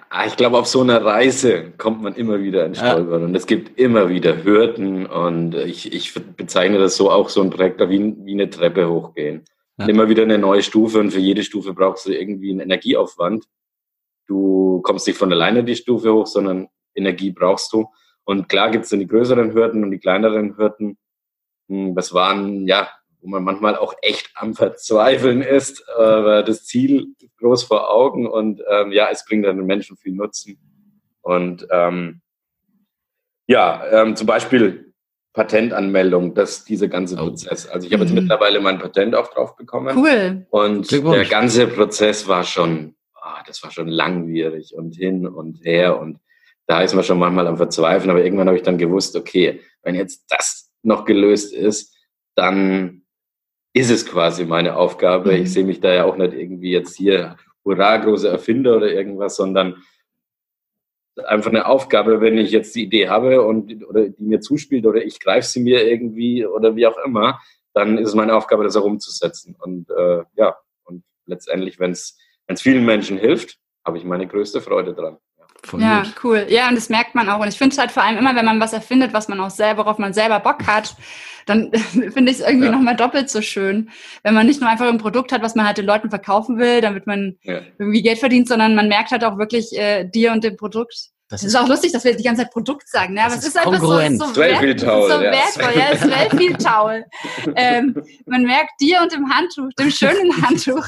Ah, 0.10 0.26
ich 0.26 0.36
glaube, 0.36 0.58
auf 0.58 0.68
so 0.68 0.82
einer 0.82 1.04
Reise 1.06 1.72
kommt 1.78 2.02
man 2.02 2.16
immer 2.16 2.42
wieder 2.42 2.66
ins 2.66 2.80
Stolpern 2.80 3.22
ja. 3.22 3.28
und 3.28 3.36
es 3.36 3.46
gibt 3.46 3.80
immer 3.80 4.10
wieder 4.10 4.44
Hürden 4.44 5.06
und 5.06 5.54
ich, 5.54 5.94
ich 5.94 6.14
bezeichne 6.14 6.80
das 6.80 6.98
so 6.98 7.12
auch 7.12 7.30
so 7.30 7.42
ein 7.42 7.52
Projekt 7.52 7.80
wie, 7.90 8.16
wie 8.26 8.34
eine 8.34 8.50
Treppe 8.50 8.90
hochgehen. 8.90 9.46
Ja. 9.78 9.88
Immer 9.88 10.10
wieder 10.10 10.24
eine 10.24 10.38
neue 10.38 10.64
Stufe 10.64 11.00
und 11.00 11.12
für 11.12 11.20
jede 11.20 11.44
Stufe 11.44 11.74
brauchst 11.74 12.06
du 12.06 12.12
irgendwie 12.12 12.52
einen 12.52 12.62
Energieaufwand. 12.62 13.46
Du 14.28 14.82
kommst 14.82 15.08
nicht 15.08 15.18
von 15.18 15.32
alleine 15.32 15.64
die 15.64 15.76
Stufe 15.76 16.12
hoch, 16.12 16.28
sondern 16.28 16.68
Energie 16.96 17.32
brauchst 17.32 17.72
du. 17.72 17.88
Und 18.26 18.50
klar 18.50 18.72
gibt 18.72 18.86
es 18.86 18.90
dann 18.90 19.00
die 19.00 19.08
größeren 19.08 19.54
Hürden 19.54 19.84
und 19.84 19.92
die 19.92 20.00
kleineren 20.00 20.58
Hürden. 20.58 20.98
Hm, 21.70 21.96
das 21.96 22.14
waren, 22.14 22.68
ja, 22.68 22.90
wo 23.22 23.30
man 23.30 23.44
manchmal 23.44 23.76
auch 23.76 23.94
echt 24.02 24.32
am 24.36 24.54
Verzweifeln 24.54 25.42
ist, 25.42 25.88
aber 25.90 26.44
das 26.44 26.66
Ziel 26.66 27.08
groß 27.38 27.64
vor 27.64 27.90
Augen 27.90 28.28
und 28.28 28.62
ähm, 28.70 28.92
ja, 28.92 29.10
es 29.12 29.26
bringt 29.26 29.46
dann 29.46 29.58
den 29.58 29.66
Menschen 29.66 29.98
viel 29.98 30.14
Nutzen. 30.14 30.58
Und 31.22 31.68
ähm, 31.72 32.22
ja, 33.48 33.84
ähm, 33.92 34.16
zum 34.16 34.28
Beispiel 34.28 34.94
Patentanmeldung, 35.34 36.34
das 36.34 36.66
dieser 36.66 36.88
ganze 36.88 37.16
oh. 37.16 37.26
Prozess. 37.26 37.68
Also 37.68 37.88
ich 37.88 37.94
habe 37.94 38.04
jetzt 38.04 38.14
mhm. 38.14 38.22
mittlerweile 38.22 38.60
mein 38.62 38.80
Patent 38.80 39.16
auch 39.16 39.28
drauf 39.28 39.56
bekommen. 39.56 39.98
Cool. 39.98 40.46
Und 40.50 40.92
der 40.92 41.26
ganze 41.26 41.68
Prozess 41.68 42.28
war 42.28 42.44
schon 42.44 42.96
oh, 43.30 43.42
das 43.46 43.64
war 43.64 43.72
schon 43.72 43.88
langwierig 43.88 44.74
und 44.74 44.96
hin 44.96 45.28
und 45.28 45.64
her 45.64 46.00
und 46.00 46.20
da 46.68 46.82
ist 46.82 46.94
man 46.94 47.04
schon 47.04 47.20
manchmal 47.20 47.48
am 47.48 47.58
Verzweifeln, 47.58 48.12
aber 48.12 48.24
irgendwann 48.24 48.48
habe 48.48 48.58
ich 48.58 48.64
dann 48.64 48.78
gewusst, 48.78 49.16
okay, 49.16 49.62
wenn 49.82 49.96
jetzt 49.96 50.26
das 50.30 50.72
noch 50.84 51.06
gelöst 51.06 51.54
ist, 51.54 51.96
dann 52.36 53.04
ist 53.74 53.90
es 53.90 54.06
quasi 54.06 54.46
meine 54.46 54.76
Aufgabe. 54.76 55.32
Mhm. 55.32 55.44
Ich 55.44 55.54
sehe 55.54 55.64
mich 55.64 55.80
da 55.80 55.94
ja 55.94 56.06
auch 56.06 56.18
nicht 56.18 56.34
irgendwie 56.34 56.72
jetzt 56.72 56.96
hier 56.96 57.38
hurra, 57.64 57.98
große 57.98 58.30
Erfinder 58.30 58.78
oder 58.78 58.92
irgendwas, 58.92 59.36
sondern 59.36 59.84
einfach 61.26 61.50
eine 61.50 61.66
Aufgabe, 61.66 62.22
wenn 62.22 62.38
ich 62.38 62.52
jetzt 62.52 62.76
die 62.76 62.84
Idee 62.84 63.10
habe 63.10 63.42
und 63.42 63.86
oder 63.86 64.10
die 64.10 64.24
mir 64.24 64.40
zuspielt 64.40 64.86
oder 64.86 65.04
ich 65.04 65.20
greife 65.20 65.48
sie 65.48 65.60
mir 65.60 65.86
irgendwie 65.86 66.46
oder 66.46 66.76
wie 66.76 66.88
auch 66.88 66.98
immer, 67.06 67.42
dann 67.74 67.98
ist 67.98 68.10
es 68.10 68.16
meine 68.16 68.36
Aufgabe, 68.36 68.64
das 68.64 68.78
auch 68.78 68.86
umzusetzen. 68.86 69.56
Und 69.60 69.90
äh, 69.90 70.24
ja, 70.36 70.58
und 70.86 71.04
letztendlich, 71.26 71.80
wenn 71.80 71.92
es 71.92 72.18
wenn 72.48 72.56
es 72.56 72.62
vielen 72.62 72.86
Menschen 72.86 73.18
hilft, 73.18 73.60
habe 73.86 73.98
ich 73.98 74.04
meine 74.04 74.28
größte 74.28 74.62
Freude 74.62 74.94
dran. 74.94 75.18
Von 75.64 75.82
ja, 75.82 76.02
mich. 76.02 76.24
cool. 76.24 76.46
Ja, 76.50 76.70
und 76.70 76.76
das 76.76 76.90
merkt 76.90 77.16
man 77.16 77.30
auch. 77.30 77.40
Und 77.40 77.48
ich 77.48 77.58
finde 77.58 77.74
es 77.74 77.80
halt 77.80 77.92
vor 77.92 78.04
allem 78.04 78.18
immer, 78.18 78.36
wenn 78.36 78.46
man 78.46 78.60
was 78.60 78.74
erfindet, 78.74 79.14
was 79.14 79.28
man 79.28 79.40
auch 79.40 79.50
selber, 79.50 79.86
worauf 79.86 79.98
man 79.98 80.14
selber 80.14 80.40
Bock 80.40 80.66
hat, 80.68 80.96
dann 81.46 81.72
finde 81.74 82.32
ich 82.32 82.40
es 82.40 82.46
irgendwie 82.46 82.68
ja. 82.68 82.72
nochmal 82.72 82.96
doppelt 82.96 83.30
so 83.30 83.42
schön. 83.42 83.90
Wenn 84.24 84.34
man 84.34 84.48
nicht 84.48 84.62
nur 84.62 84.70
einfach 84.70 84.88
ein 84.88 84.98
Produkt 84.98 85.32
hat, 85.32 85.42
was 85.42 85.56
man 85.56 85.66
halt 85.66 85.78
den 85.78 85.86
Leuten 85.86 86.10
verkaufen 86.10 86.58
will, 86.58 86.82
damit 86.82 87.08
man 87.08 87.38
ja. 87.44 87.62
irgendwie 87.78 88.02
Geld 88.02 88.20
verdient, 88.20 88.48
sondern 88.48 88.76
man 88.76 88.88
merkt 88.88 89.12
halt 89.12 89.24
auch 89.24 89.38
wirklich 89.38 89.78
äh, 89.78 90.06
dir 90.06 90.32
und 90.32 90.44
dem 90.44 90.56
Produkt. 90.56 91.10
Das, 91.30 91.42
das 91.42 91.50
ist, 91.52 91.56
auch 91.56 91.68
lustig, 91.68 91.92
dass 91.92 92.06
wir 92.06 92.16
die 92.16 92.24
ganze 92.24 92.42
Zeit 92.42 92.52
Produkt 92.52 92.90
sagen, 92.90 93.14
ne? 93.14 93.24
aber 93.24 93.36
es 93.36 93.42
ist, 93.42 93.50
ist 93.50 93.58
einfach 93.58 93.80
so, 93.80 93.88
so, 93.88 93.98
wert, 94.00 94.18
so 94.18 94.42
ja. 94.42 94.62
wertvoll. 94.62 95.74
Ja, 95.76 95.90
es 95.92 96.04
ist 96.04 96.38
viel 96.38 96.54
Taul. 96.56 97.06
ähm, 97.56 98.02
man 98.26 98.44
merkt 98.46 98.82
dir 98.82 99.00
und 99.04 99.12
dem 99.12 99.30
Handtuch, 99.30 99.70
dem 99.78 99.92
schönen 99.92 100.42
Handtuch, 100.42 100.88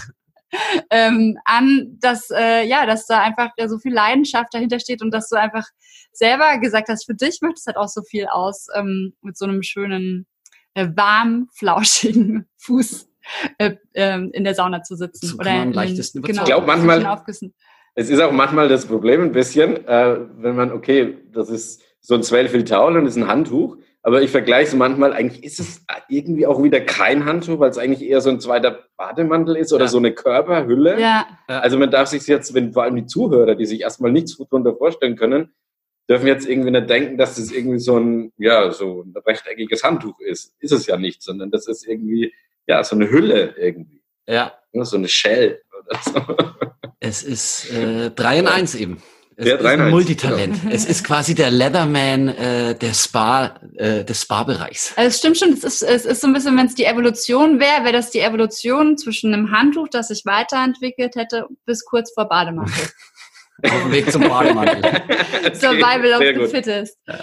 ähm, 0.90 1.38
an, 1.46 1.98
dass 2.00 2.30
äh, 2.30 2.66
ja, 2.66 2.86
dass 2.86 3.06
da 3.08 3.22
einfach 3.22 3.52
so 3.68 3.78
viel 3.78 3.94
Leidenschaft 3.94 4.54
dahinter 4.54 4.80
steht 4.80 5.02
und 5.02 5.12
dass 5.12 5.30
du 5.30 5.36
einfach 5.36 5.68
selber 6.12 6.58
gesagt 6.60 6.90
hast, 6.90 7.06
für 7.06 7.16
dich 7.16 7.40
macht 7.42 7.58
es 7.58 7.66
halt 7.66 7.78
auch 7.78 7.88
so 7.88 8.02
viel 8.02 8.28
aus, 8.28 8.68
ähm, 8.76 9.14
mit 9.22 9.38
so 9.38 9.46
einem 9.46 9.64
schönen, 9.64 10.28
äh, 10.74 10.88
warm, 10.96 11.50
flauschigen 11.54 12.48
Fuß 12.58 13.08
äh, 13.58 13.76
äh, 13.94 14.20
in 14.32 14.44
der 14.44 14.56
Sauna 14.56 14.84
zu 14.84 14.96
sitzen. 14.96 15.28
So 15.28 15.38
oder 15.38 15.64
in, 15.64 15.74
leichtesten 15.74 16.22
genau, 16.22 16.42
ich 16.42 16.48
glaube 16.48 16.68
manchmal, 16.68 17.24
es 17.96 18.10
ist 18.10 18.22
auch 18.22 18.32
manchmal 18.32 18.70
das 18.70 18.86
Problem 18.86 19.22
ein 19.22 19.32
bisschen, 19.32 19.86
äh, 19.86 20.18
wenn 20.38 20.56
man, 20.56 20.72
okay, 20.72 21.18
das 21.32 21.50
ist 21.50 21.82
so 22.00 22.16
ein 22.16 22.24
12 22.24 22.64
Towel 22.66 22.98
und 22.98 23.06
ist 23.06 23.18
ein 23.18 23.28
Handtuch, 23.28 23.78
aber 24.04 24.24
ich 24.24 24.32
vergleiche 24.32 24.70
es 24.70 24.76
manchmal, 24.76 25.14
eigentlich 25.14 25.44
ist 25.44 25.60
es 25.60 25.86
irgendwie 26.10 26.48
auch 26.48 26.64
wieder 26.64 26.82
kein 26.82 27.26
Handtuch, 27.26 27.60
weil 27.60 27.70
es 27.70 27.78
eigentlich 27.78 28.10
eher 28.10 28.20
so 28.22 28.32
ein 28.32 28.40
zweiter 28.40 28.86
Bademantel 28.98 29.56
ist 29.58 29.74
oder 29.74 29.86
ja. 29.86 29.90
so 29.90 30.00
eine 30.00 30.14
Körperhülle. 30.14 31.00
Ja. 31.00 31.28
Also 31.48 31.78
man 31.78 31.92
darf 31.92 32.08
sich 32.10 32.26
jetzt, 32.26 32.54
wenn 32.56 32.74
vor 32.74 32.84
allem 32.84 32.96
die 32.96 33.06
Zuhörer, 33.06 33.56
die 33.56 33.66
sich 33.66 33.82
erstmal 33.82 34.12
nichts 34.12 34.38
darunter 34.38 34.76
vorstellen 34.76 35.16
können, 35.16 35.54
dürfen 36.10 36.26
jetzt 36.26 36.48
irgendwie 36.48 36.72
nicht 36.72 36.90
denken, 36.90 37.18
dass 37.18 37.36
das 37.36 37.52
irgendwie 37.52 37.80
so 37.80 38.00
ein, 38.00 38.34
ja, 38.38 38.72
so 38.72 39.04
ein 39.04 39.14
rechteckiges 39.26 39.84
Handtuch 39.84 40.20
ist. 40.20 40.56
Ist 40.60 40.72
es 40.72 40.88
ja 40.88 40.98
nicht, 40.98 41.22
sondern 41.22 41.52
das 41.52 41.68
ist 41.68 41.88
irgendwie, 41.88 42.34
ja, 42.68 42.84
so 42.84 42.96
eine 42.96 43.10
Hülle 43.10 43.56
irgendwie. 43.56 44.02
Ja. 44.28 44.54
So 44.74 44.98
eine 44.98 45.08
Shell 45.08 45.62
oder 45.80 46.00
so. 46.04 46.36
Es 47.00 47.24
ist 47.24 47.72
äh, 47.72 48.10
drei 48.12 48.40
in 48.40 48.48
eins 48.48 48.76
eben. 48.76 49.02
Es 49.38 49.46
der 49.46 49.60
ist 49.60 49.66
ein 49.66 49.90
Multitalent. 49.90 50.62
Genau. 50.62 50.74
Es 50.74 50.86
ist 50.86 51.06
quasi 51.06 51.34
der 51.34 51.52
Leatherman 51.52 52.28
äh, 52.28 52.76
der 52.76 52.94
Spa, 52.94 53.56
äh, 53.76 54.04
des 54.04 54.24
Spa-Bereichs. 54.24 54.92
Also 54.98 55.08
es 55.08 55.20
stimmt 55.20 55.38
schon, 55.38 55.54
es 55.54 55.64
ist, 55.64 55.84
es 55.84 56.06
ist 56.06 56.20
so 56.22 56.28
ein 56.28 56.34
bisschen, 56.34 56.58
wenn 56.58 56.66
es 56.66 56.76
die 56.76 56.84
Evolution 56.84 57.58
wäre, 57.60 57.84
wäre 57.84 57.94
das 57.94 58.12
die 58.12 58.20
Evolution 58.20 58.98
zwischen 58.98 59.34
einem 59.34 59.52
Handtuch, 59.52 59.88
das 59.90 60.10
sich 60.10 60.26
weiterentwickelt 60.26 61.16
hätte, 61.16 61.48
bis 61.66 61.86
kurz 61.86 62.14
vor 62.14 62.28
Bademantel. 62.28 62.90
Auf 63.64 63.84
dem 63.84 63.92
Weg 63.92 64.12
zum 64.12 64.28
Bademantel. 64.28 64.82
Survival 65.54 66.14
of 66.14 66.20
the 66.20 66.48
fittest. 66.52 66.98
das 67.06 67.22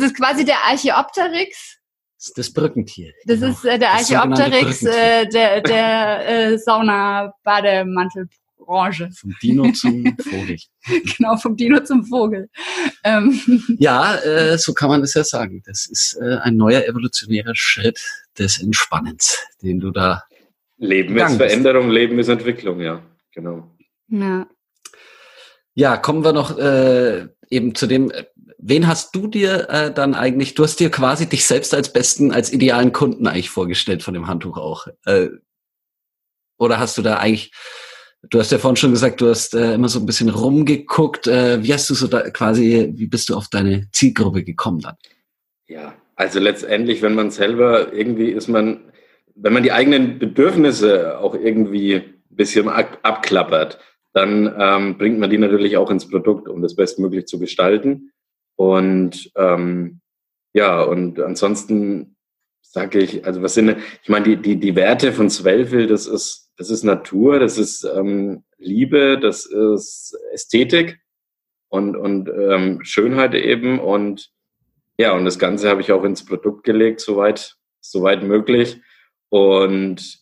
ist 0.00 0.16
quasi 0.16 0.44
der 0.44 0.56
Archeopteryx. 0.64 1.78
Das 2.18 2.28
ist 2.28 2.38
das 2.38 2.52
Brückentier. 2.52 3.12
Das 3.24 3.40
genau. 3.40 3.52
ist 3.52 3.64
äh, 3.64 3.78
der 3.78 3.92
Archeopteryx 3.92 4.82
äh, 4.82 5.26
der, 5.28 5.62
der 5.62 6.28
äh, 6.28 6.58
Sauna-Bademantel. 6.58 8.28
Branche. 8.56 9.10
Vom 9.14 9.34
Dino 9.42 9.70
zum 9.72 10.16
Vogel. 10.18 10.56
genau, 11.16 11.36
vom 11.36 11.56
Dino 11.56 11.80
zum 11.80 12.04
Vogel. 12.04 12.48
Ähm. 13.04 13.40
Ja, 13.78 14.16
äh, 14.16 14.58
so 14.58 14.72
kann 14.72 14.88
man 14.88 15.00
das 15.00 15.14
ja 15.14 15.24
sagen. 15.24 15.62
Das 15.66 15.86
ist 15.86 16.18
äh, 16.20 16.38
ein 16.42 16.56
neuer 16.56 16.84
evolutionärer 16.84 17.54
Schritt 17.54 18.00
des 18.38 18.60
Entspannens, 18.60 19.38
den 19.62 19.80
du 19.80 19.90
da. 19.90 20.24
Leben 20.78 21.16
ist 21.16 21.36
Veränderung, 21.36 21.90
Leben 21.90 22.18
ist 22.18 22.28
Entwicklung, 22.28 22.80
ja, 22.80 23.02
genau. 23.32 23.70
Ja. 24.08 24.46
Ja, 25.74 25.96
kommen 25.96 26.24
wir 26.24 26.32
noch 26.32 26.58
äh, 26.58 27.28
eben 27.50 27.74
zu 27.74 27.86
dem, 27.86 28.12
wen 28.58 28.86
hast 28.86 29.14
du 29.14 29.26
dir 29.26 29.68
äh, 29.68 29.92
dann 29.92 30.14
eigentlich, 30.14 30.54
du 30.54 30.64
hast 30.64 30.80
dir 30.80 30.90
quasi 30.90 31.28
dich 31.28 31.46
selbst 31.46 31.74
als 31.74 31.92
besten, 31.92 32.32
als 32.32 32.52
idealen 32.52 32.92
Kunden 32.92 33.26
eigentlich 33.26 33.50
vorgestellt 33.50 34.02
von 34.02 34.14
dem 34.14 34.26
Handtuch 34.26 34.56
auch. 34.56 34.86
Äh, 35.04 35.28
oder 36.58 36.78
hast 36.78 36.96
du 36.96 37.02
da 37.02 37.18
eigentlich 37.18 37.52
Du 38.30 38.38
hast 38.38 38.52
ja 38.52 38.58
vorhin 38.58 38.76
schon 38.76 38.92
gesagt, 38.92 39.20
du 39.20 39.28
hast 39.28 39.54
äh, 39.54 39.74
immer 39.74 39.88
so 39.88 40.00
ein 40.00 40.06
bisschen 40.06 40.30
rumgeguckt. 40.30 41.26
Äh, 41.26 41.62
wie 41.62 41.72
hast 41.72 41.88
du 41.90 41.94
so 41.94 42.06
da 42.06 42.30
quasi, 42.30 42.92
wie 42.94 43.06
bist 43.06 43.28
du 43.28 43.34
auf 43.34 43.48
deine 43.48 43.88
Zielgruppe 43.92 44.42
gekommen 44.42 44.80
dann? 44.80 44.96
Ja, 45.68 45.94
also 46.16 46.40
letztendlich, 46.40 47.02
wenn 47.02 47.14
man 47.14 47.30
selber 47.30 47.92
irgendwie 47.92 48.30
ist 48.30 48.48
man, 48.48 48.92
wenn 49.34 49.52
man 49.52 49.62
die 49.62 49.72
eigenen 49.72 50.18
Bedürfnisse 50.18 51.18
auch 51.18 51.34
irgendwie 51.34 51.96
ein 51.96 52.14
bisschen 52.30 52.68
abklappert, 52.68 53.78
dann 54.12 54.54
ähm, 54.58 54.96
bringt 54.96 55.18
man 55.18 55.28
die 55.28 55.38
natürlich 55.38 55.76
auch 55.76 55.90
ins 55.90 56.08
Produkt, 56.08 56.48
um 56.48 56.62
das 56.62 56.74
bestmöglich 56.74 57.26
zu 57.26 57.38
gestalten. 57.38 58.12
Und 58.56 59.30
ähm, 59.36 60.00
ja, 60.54 60.82
und 60.82 61.20
ansonsten 61.20 62.16
sage 62.62 62.98
ich, 62.98 63.26
also 63.26 63.42
was 63.42 63.54
sind, 63.54 63.76
ich 64.02 64.08
meine, 64.08 64.24
die, 64.24 64.36
die, 64.36 64.56
die 64.56 64.74
Werte 64.74 65.12
von 65.12 65.28
Swellville, 65.28 65.86
das 65.86 66.06
ist 66.06 66.45
das 66.56 66.70
ist 66.70 66.84
Natur, 66.84 67.38
das 67.38 67.58
ist 67.58 67.84
ähm, 67.84 68.44
Liebe, 68.58 69.18
das 69.20 69.46
ist 69.46 70.16
Ästhetik 70.32 70.98
und, 71.68 71.96
und 71.96 72.28
ähm, 72.28 72.82
Schönheit 72.82 73.34
eben. 73.34 73.78
Und 73.78 74.30
ja, 74.98 75.12
und 75.12 75.24
das 75.24 75.38
Ganze 75.38 75.68
habe 75.68 75.82
ich 75.82 75.92
auch 75.92 76.04
ins 76.04 76.24
Produkt 76.24 76.64
gelegt, 76.64 77.00
soweit, 77.00 77.56
soweit 77.80 78.22
möglich. 78.22 78.80
Und 79.28 80.18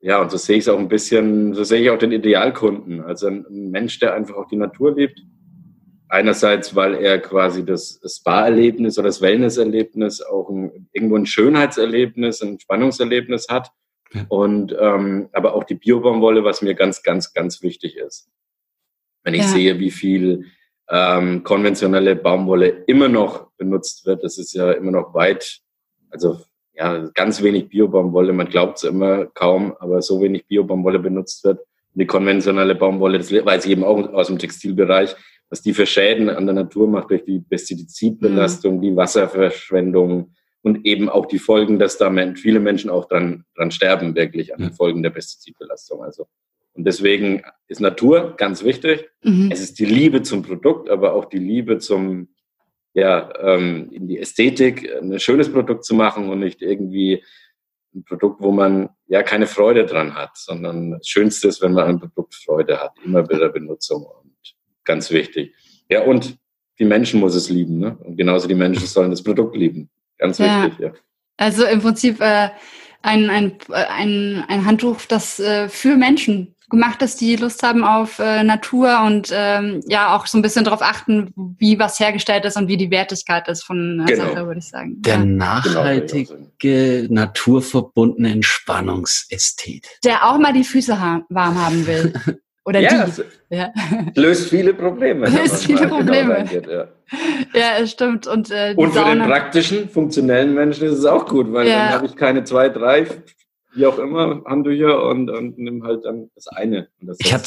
ja, 0.00 0.20
und 0.20 0.30
so 0.30 0.36
sehe 0.36 0.58
ich 0.58 0.64
es 0.64 0.68
auch 0.68 0.78
ein 0.78 0.88
bisschen, 0.88 1.54
so 1.54 1.64
sehe 1.64 1.80
ich 1.80 1.90
auch 1.90 1.98
den 1.98 2.12
Idealkunden. 2.12 3.00
Also 3.00 3.26
ein, 3.26 3.44
Mensch, 3.48 3.98
der 3.98 4.14
einfach 4.14 4.36
auch 4.36 4.48
die 4.48 4.56
Natur 4.56 4.94
liebt. 4.94 5.18
Einerseits, 6.08 6.76
weil 6.76 6.94
er 6.94 7.18
quasi 7.18 7.64
das 7.64 8.00
Spa-Erlebnis 8.06 8.98
oder 8.98 9.08
das 9.08 9.22
Wellness-Erlebnis 9.22 10.20
auch 10.20 10.48
ein, 10.50 10.88
irgendwo 10.92 11.16
ein 11.16 11.26
Schönheitserlebnis, 11.26 12.42
ein 12.42 12.60
Spannungserlebnis 12.60 13.48
hat 13.48 13.72
und 14.28 14.74
ähm, 14.78 15.28
aber 15.32 15.54
auch 15.54 15.64
die 15.64 15.74
Biobaumwolle, 15.74 16.44
was 16.44 16.62
mir 16.62 16.74
ganz, 16.74 17.02
ganz, 17.02 17.32
ganz 17.32 17.62
wichtig 17.62 17.96
ist. 17.96 18.30
Wenn 19.22 19.34
ich 19.34 19.42
ja. 19.42 19.48
sehe, 19.48 19.78
wie 19.78 19.90
viel 19.90 20.46
ähm, 20.88 21.42
konventionelle 21.44 22.14
Baumwolle 22.16 22.84
immer 22.86 23.08
noch 23.08 23.50
benutzt 23.56 24.06
wird, 24.06 24.22
das 24.22 24.38
ist 24.38 24.52
ja 24.54 24.72
immer 24.72 24.90
noch 24.90 25.14
weit, 25.14 25.60
also 26.10 26.40
ja, 26.74 27.08
ganz 27.14 27.42
wenig 27.42 27.68
Biobaumwolle, 27.68 28.32
man 28.32 28.48
glaubt 28.48 28.78
es 28.78 28.84
immer 28.84 29.26
kaum, 29.26 29.74
aber 29.78 30.02
so 30.02 30.20
wenig 30.20 30.46
Biobaumwolle 30.46 30.98
benutzt 30.98 31.44
wird. 31.44 31.60
Und 31.60 32.00
die 32.00 32.06
konventionelle 32.06 32.74
Baumwolle, 32.74 33.18
das 33.18 33.32
weiß 33.32 33.64
ich 33.64 33.72
eben 33.72 33.84
auch 33.84 34.12
aus 34.12 34.26
dem 34.26 34.38
Textilbereich, 34.38 35.14
was 35.48 35.62
die 35.62 35.72
für 35.72 35.86
Schäden 35.86 36.28
an 36.28 36.46
der 36.46 36.54
Natur 36.54 36.88
macht 36.88 37.10
durch 37.10 37.24
die 37.24 37.38
Pestizidbelastung, 37.38 38.78
mhm. 38.78 38.82
die 38.82 38.96
Wasserverschwendung, 38.96 40.34
und 40.64 40.86
eben 40.86 41.10
auch 41.10 41.26
die 41.26 41.38
Folgen, 41.38 41.78
dass 41.78 41.98
da 41.98 42.10
viele 42.36 42.58
Menschen 42.58 42.88
auch 42.88 43.04
dran, 43.04 43.44
dran 43.54 43.70
sterben, 43.70 44.14
wirklich 44.14 44.54
an 44.54 44.60
den 44.60 44.72
Folgen 44.72 45.02
der 45.02 45.10
Pestizidbelastung. 45.10 46.02
Also, 46.02 46.26
und 46.72 46.86
deswegen 46.86 47.42
ist 47.68 47.82
Natur 47.82 48.34
ganz 48.38 48.64
wichtig. 48.64 49.10
Mhm. 49.22 49.50
Es 49.52 49.60
ist 49.60 49.78
die 49.78 49.84
Liebe 49.84 50.22
zum 50.22 50.42
Produkt, 50.42 50.88
aber 50.88 51.12
auch 51.12 51.26
die 51.26 51.38
Liebe 51.38 51.76
zum, 51.78 52.28
ja, 52.94 53.30
ähm, 53.40 53.90
in 53.92 54.08
die 54.08 54.18
Ästhetik, 54.18 54.90
ein 54.90 55.20
schönes 55.20 55.52
Produkt 55.52 55.84
zu 55.84 55.94
machen 55.94 56.30
und 56.30 56.40
nicht 56.40 56.62
irgendwie 56.62 57.22
ein 57.94 58.02
Produkt, 58.04 58.40
wo 58.40 58.50
man 58.50 58.88
ja 59.06 59.22
keine 59.22 59.46
Freude 59.46 59.84
dran 59.84 60.14
hat, 60.14 60.30
sondern 60.38 60.92
das 60.92 61.06
Schönste 61.06 61.48
ist, 61.48 61.60
wenn 61.60 61.74
man 61.74 61.88
ein 61.88 62.00
Produkt 62.00 62.34
Freude 62.34 62.80
hat, 62.80 62.92
immer 63.04 63.22
bei 63.22 63.36
der 63.36 63.50
Benutzung 63.50 64.02
und 64.02 64.34
ganz 64.82 65.10
wichtig. 65.10 65.54
Ja, 65.90 66.04
und 66.04 66.38
die 66.78 66.86
Menschen 66.86 67.20
muss 67.20 67.34
es 67.34 67.50
lieben, 67.50 67.78
ne? 67.78 67.98
Und 68.02 68.16
genauso 68.16 68.48
die 68.48 68.54
Menschen 68.54 68.86
sollen 68.86 69.10
das 69.10 69.22
Produkt 69.22 69.54
lieben. 69.54 69.90
Ganz 70.24 70.38
ja. 70.38 70.64
wichtig, 70.64 70.78
ja. 70.80 70.92
Also 71.36 71.64
im 71.64 71.80
Prinzip 71.80 72.20
äh, 72.20 72.50
ein, 73.02 73.28
ein, 73.28 73.58
ein, 73.70 74.44
ein 74.48 74.64
Handtuch, 74.64 75.00
das 75.06 75.38
äh, 75.38 75.68
für 75.68 75.96
Menschen 75.96 76.54
gemacht 76.70 77.02
ist, 77.02 77.20
die 77.20 77.36
Lust 77.36 77.62
haben 77.62 77.84
auf 77.84 78.18
äh, 78.18 78.42
Natur 78.42 79.02
und 79.02 79.30
ähm, 79.32 79.82
ja 79.86 80.16
auch 80.16 80.26
so 80.26 80.38
ein 80.38 80.42
bisschen 80.42 80.64
darauf 80.64 80.80
achten, 80.80 81.32
wie 81.58 81.78
was 81.78 82.00
hergestellt 82.00 82.44
ist 82.46 82.56
und 82.56 82.68
wie 82.68 82.76
die 82.76 82.90
Wertigkeit 82.90 83.46
ist 83.48 83.62
von 83.62 84.00
einer 84.00 84.06
genau. 84.06 84.24
Sache, 84.24 84.46
würde 84.46 84.58
ich 84.58 84.68
sagen. 84.68 85.02
Der 85.02 85.18
ja. 85.18 85.24
nachhaltige, 85.24 86.50
genau, 86.58 87.14
naturverbundene 87.14 88.32
Entspannungsästhet. 88.32 89.86
Der 90.04 90.26
auch 90.26 90.38
mal 90.38 90.52
die 90.52 90.64
Füße 90.64 90.98
ha 90.98 91.22
warm 91.28 91.62
haben 91.62 91.86
will. 91.86 92.12
Oder 92.64 92.80
ja, 92.80 93.06
die. 93.06 93.22
Ja. 93.54 93.72
Löst 94.14 94.48
viele 94.48 94.72
Probleme. 94.72 95.28
Löst 95.30 95.66
viele 95.66 95.80
genau 95.80 95.96
Probleme. 95.96 96.44
Genau 96.50 96.70
ja. 96.70 96.88
ja, 97.52 97.78
es 97.80 97.90
stimmt. 97.90 98.26
Und, 98.26 98.50
äh, 98.50 98.74
und 98.76 98.88
für 98.88 98.94
Sauna 98.94 99.14
den 99.14 99.24
praktischen, 99.24 99.88
funktionellen 99.88 100.54
Menschen 100.54 100.86
ist 100.86 100.98
es 100.98 101.04
auch 101.04 101.26
gut, 101.26 101.52
weil 101.52 101.68
ja. 101.68 101.86
dann 101.86 101.94
habe 101.94 102.06
ich 102.06 102.16
keine 102.16 102.44
zwei, 102.44 102.70
drei, 102.70 103.06
wie 103.74 103.84
auch 103.84 103.98
immer, 103.98 104.42
Handtücher 104.46 105.04
und, 105.04 105.28
und 105.28 105.58
nimm 105.58 105.84
halt 105.84 106.06
dann 106.06 106.30
das 106.34 106.48
eine. 106.48 106.88
Das 107.02 107.18
ich 107.20 107.34
hatte 107.34 107.44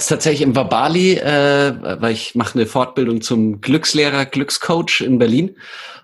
es 0.00 0.06
tatsächlich 0.06 0.42
im 0.42 0.56
Wabali, 0.56 1.14
äh, 1.14 2.00
weil 2.00 2.12
ich 2.12 2.34
mache 2.34 2.58
eine 2.58 2.66
Fortbildung 2.66 3.20
zum 3.20 3.60
Glückslehrer, 3.60 4.24
Glückscoach 4.24 5.02
in 5.02 5.18
Berlin. 5.18 5.56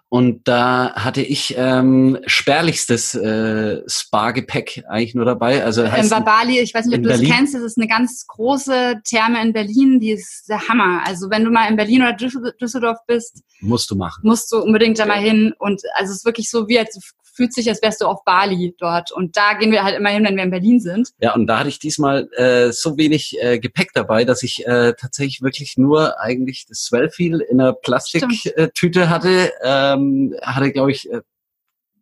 Und 0.09 0.47
da 0.47 0.95
hatte 0.95 1.21
ich 1.21 1.55
ähm, 1.59 2.19
spärlichstes 2.27 3.15
äh, 3.17 3.83
Spa-Gepäck 3.89 4.85
eigentlich 4.89 5.17
nur 5.17 5.25
dabei. 5.25 5.65
Also 5.65 5.91
heißt 5.91 6.05
in 6.05 6.11
Babali, 6.11 6.61
ich 6.61 6.73
weiß 6.73 6.87
nicht, 6.87 6.99
ob 6.99 7.03
du 7.03 7.09
Berlin. 7.09 7.29
das 7.29 7.37
kennst, 7.37 7.55
das 7.55 7.63
ist 7.63 7.77
eine 7.77 7.89
ganz 7.89 8.25
große 8.29 9.01
Therme 9.05 9.43
in 9.43 9.53
Berlin, 9.53 9.99
die 9.99 10.13
ist 10.13 10.49
der 10.49 10.69
Hammer. 10.69 11.03
Also 11.05 11.29
wenn 11.29 11.45
du 11.45 11.51
mal 11.51 11.69
in 11.69 11.77
Berlin 11.77 12.03
oder 12.03 12.13
Düsseldorf 12.13 12.99
bist, 13.09 13.43
musst 13.61 13.91
du 13.91 13.97
machen. 13.97 14.21
Musst 14.23 14.53
du 14.53 14.59
unbedingt 14.59 14.99
da 14.99 15.07
mal 15.07 15.19
hin. 15.19 15.53
Und 15.59 15.83
also 15.95 16.13
es 16.13 16.19
ist 16.19 16.25
wirklich 16.25 16.51
so, 16.51 16.69
wie 16.69 16.79
als 16.79 16.97
fühlt 17.37 17.53
sich, 17.53 17.69
als 17.69 17.83
wärst 17.83 18.01
du 18.01 18.07
auf 18.07 18.25
Bali 18.25 18.75
dort. 18.79 19.13
Und 19.13 19.37
da 19.37 19.53
gehen 19.53 19.71
wir 19.71 19.85
halt 19.85 19.97
immer 19.97 20.09
hin, 20.09 20.25
wenn 20.25 20.37
wir 20.37 20.45
in 20.45 20.51
Berlin 20.51 20.81
sind. 20.81 21.11
Ja, 21.21 21.35
und 21.35 21.47
da 21.47 21.59
hatte 21.59 21.69
ich 21.69 21.79
diesmal 21.79 22.29
äh, 22.33 22.73
so 22.73 22.97
wenig 22.97 23.37
äh, 23.41 23.59
Gepäck 23.59 23.93
dabei, 23.93 24.25
dass 24.25 24.43
ich 24.43 24.67
äh, 24.67 24.95
tatsächlich 24.99 25.43
wirklich 25.43 25.77
nur 25.77 26.19
eigentlich 26.21 26.67
das 26.67 26.85
Swellfeel 26.85 27.41
in 27.41 27.61
einer 27.61 27.75
Plastiktüte 27.75 29.11
hatte. 29.11 29.53
Ähm, 29.63 30.35
hatte, 30.43 30.73
glaube 30.73 30.91
ich, 30.91 31.11
äh, 31.11 31.21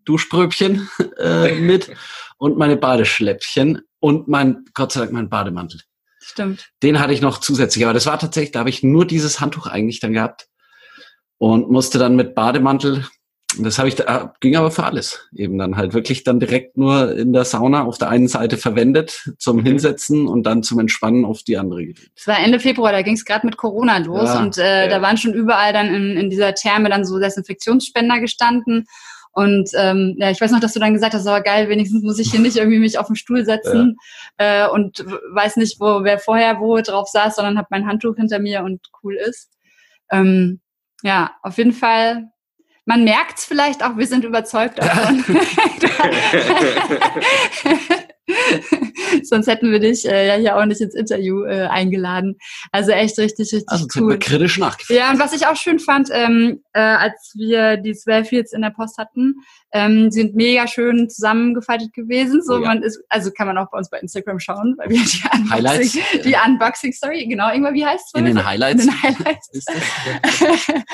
Duschbröbchen 0.05 0.89
äh, 1.19 1.55
mit 1.61 1.91
und 2.39 2.57
meine 2.57 2.77
Badeschläppchen 2.77 3.83
und 4.01 4.29
mein, 4.29 4.65
Gott 4.75 4.93
sei 4.93 5.01
Dank, 5.01 5.13
mein 5.13 5.29
Bademantel. 5.29 5.81
Stimmt. 6.21 6.71
Den 6.83 7.01
hatte 7.01 7.13
ich 7.13 7.21
noch 7.21 7.39
zusätzlich. 7.39 7.85
Aber 7.85 7.95
das 7.95 8.07
war 8.07 8.19
tatsächlich, 8.19 8.53
da 8.53 8.61
habe 8.61 8.71
ich 8.71 8.83
nur 8.83 9.07
dieses 9.07 9.41
Handtuch 9.41 9.67
eigentlich 9.67 10.01
dann 10.01 10.15
gehabt 10.15 10.49
und 11.39 11.71
musste 11.71 11.99
dann 11.99 12.17
mit 12.17 12.35
Bademantel 12.35 13.07
das 13.59 13.79
habe 13.79 13.89
ich 13.89 13.95
da, 13.97 14.35
ging 14.41 14.57
aber 14.57 14.71
für 14.71 14.85
alles. 14.85 15.29
Eben 15.35 15.59
dann 15.59 15.77
halt 15.77 15.95
wirklich 15.95 16.25
dann 16.25 16.41
direkt 16.41 16.77
nur 16.77 17.17
in 17.17 17.33
der 17.33 17.45
Sauna 17.45 17.85
auf 17.85 17.99
der 17.99 18.09
einen 18.09 18.29
Seite 18.29 18.57
verwendet 18.57 19.31
zum 19.39 19.59
mhm. 19.59 19.65
Hinsetzen 19.65 20.27
und 20.27 20.45
dann 20.45 20.63
zum 20.63 20.79
Entspannen 20.79 21.25
auf 21.25 21.43
die 21.43 21.57
andere. 21.57 21.85
Es 22.17 22.27
war 22.27 22.39
Ende 22.39 22.61
Februar, 22.61 22.93
da 22.93 23.03
ging 23.03 23.15
es 23.15 23.25
gerade 23.25 23.47
mit 23.47 23.57
Corona 23.57 23.99
los 23.99 24.29
ja, 24.29 24.41
und 24.41 24.59
äh, 24.59 24.85
ja. 24.85 24.89
da 24.89 25.03
waren 25.03 25.17
schon 25.17 25.35
überall 25.35 25.73
dann 25.73 25.95
in, 25.95 26.17
in 26.17 26.31
dieser 26.31 26.55
Therme 26.55 26.89
dann 26.89 27.05
so 27.05 27.19
Desinfektionsspender 27.19 28.21
gestanden. 28.21 28.87
Und 29.33 29.71
ähm, 29.77 30.15
ja, 30.19 30.31
ich 30.31 30.41
weiß 30.41 30.53
noch, 30.53 30.61
dass 30.61 30.75
du 30.75 30.81
dann 30.81 30.95
gesagt 30.95 31.13
hast, 31.13 31.27
aber 31.27 31.41
geil, 31.41 31.69
wenigstens 31.69 32.05
muss 32.05 32.21
ich 32.21 32.31
hier 32.31 32.39
nicht 32.39 32.57
irgendwie 32.57 32.79
mich 32.79 32.99
auf 32.99 33.09
den 33.09 33.17
Stuhl 33.17 33.45
setzen 33.45 33.97
ja. 34.39 34.67
äh, 34.67 34.71
und 34.71 35.05
weiß 35.33 35.57
nicht, 35.57 35.81
wo 35.81 36.05
wer 36.05 36.21
vorher 36.21 36.61
wo 36.61 36.81
drauf 36.81 37.09
saß, 37.09 37.35
sondern 37.35 37.59
habe 37.59 37.67
mein 37.71 37.87
Handtuch 37.87 38.15
hinter 38.15 38.39
mir 38.39 38.63
und 38.63 38.81
cool 39.03 39.17
ist. 39.17 39.51
Ähm, 40.13 40.61
ja, 41.03 41.33
auf 41.43 41.59
jeden 41.59 41.73
Fall 41.73 42.29
man 42.87 43.05
merkt 43.05 43.39
es 43.39 43.45
vielleicht 43.45 43.83
auch, 43.83 43.97
wir 43.97 44.07
sind 44.07 44.25
überzeugt 44.25 44.79
davon. 44.79 45.25
Sonst 49.23 49.47
hätten 49.47 49.71
wir 49.71 49.81
dich 49.81 50.07
äh, 50.09 50.29
ja 50.29 50.35
hier 50.37 50.57
auch 50.57 50.65
nicht 50.65 50.81
ins 50.81 50.95
Interview 50.95 51.45
äh, 51.45 51.67
eingeladen. 51.67 52.37
Also 52.73 52.91
echt 52.93 53.19
richtig, 53.19 53.53
richtig 53.53 53.69
Also 53.69 53.87
cool. 53.97 54.13
wir 54.13 54.19
kritisch 54.19 54.59
nachgefragt. 54.59 54.99
Ja, 54.99 55.11
und 55.11 55.19
was 55.19 55.35
ich 55.35 55.47
auch 55.47 55.57
schön 55.57 55.79
fand, 55.79 56.09
ähm, 56.13 56.63
äh, 56.73 56.81
als 56.81 57.33
wir 57.37 57.77
die 57.77 57.95
Swellfields 57.95 58.53
in 58.53 58.63
der 58.63 58.71
Post 58.71 58.97
hatten, 58.99 59.35
ähm, 59.73 60.11
sind 60.11 60.35
mega 60.35 60.67
schön 60.67 61.09
zusammengefaltet 61.11 61.93
gewesen. 61.93 62.43
So, 62.43 62.55
Oh 62.55 62.61
ja. 62.61 62.69
man 62.69 62.83
ist, 62.83 63.03
also 63.09 63.31
kann 63.31 63.47
man 63.47 63.59
auch 63.59 63.71
bei 63.71 63.79
uns 63.79 63.91
bei 63.91 63.99
Instagram 63.99 64.39
schauen, 64.39 64.75
weil 64.79 64.89
wir 64.91 64.97
die 64.99 65.03
Unboxing, 65.03 65.51
Highlights. 65.51 65.93
die 66.25 66.37
Unboxing 66.47 66.93
Story, 66.93 67.27
genau, 67.27 67.51
irgendwann, 67.51 67.75
wie 67.75 67.85
heißt 67.85 68.07
es? 68.07 68.19
In 68.19 68.25
den 68.27 68.45
Highlights. 68.45 68.85
In 68.85 68.91
den 68.91 69.03
Highlights. 69.03 69.51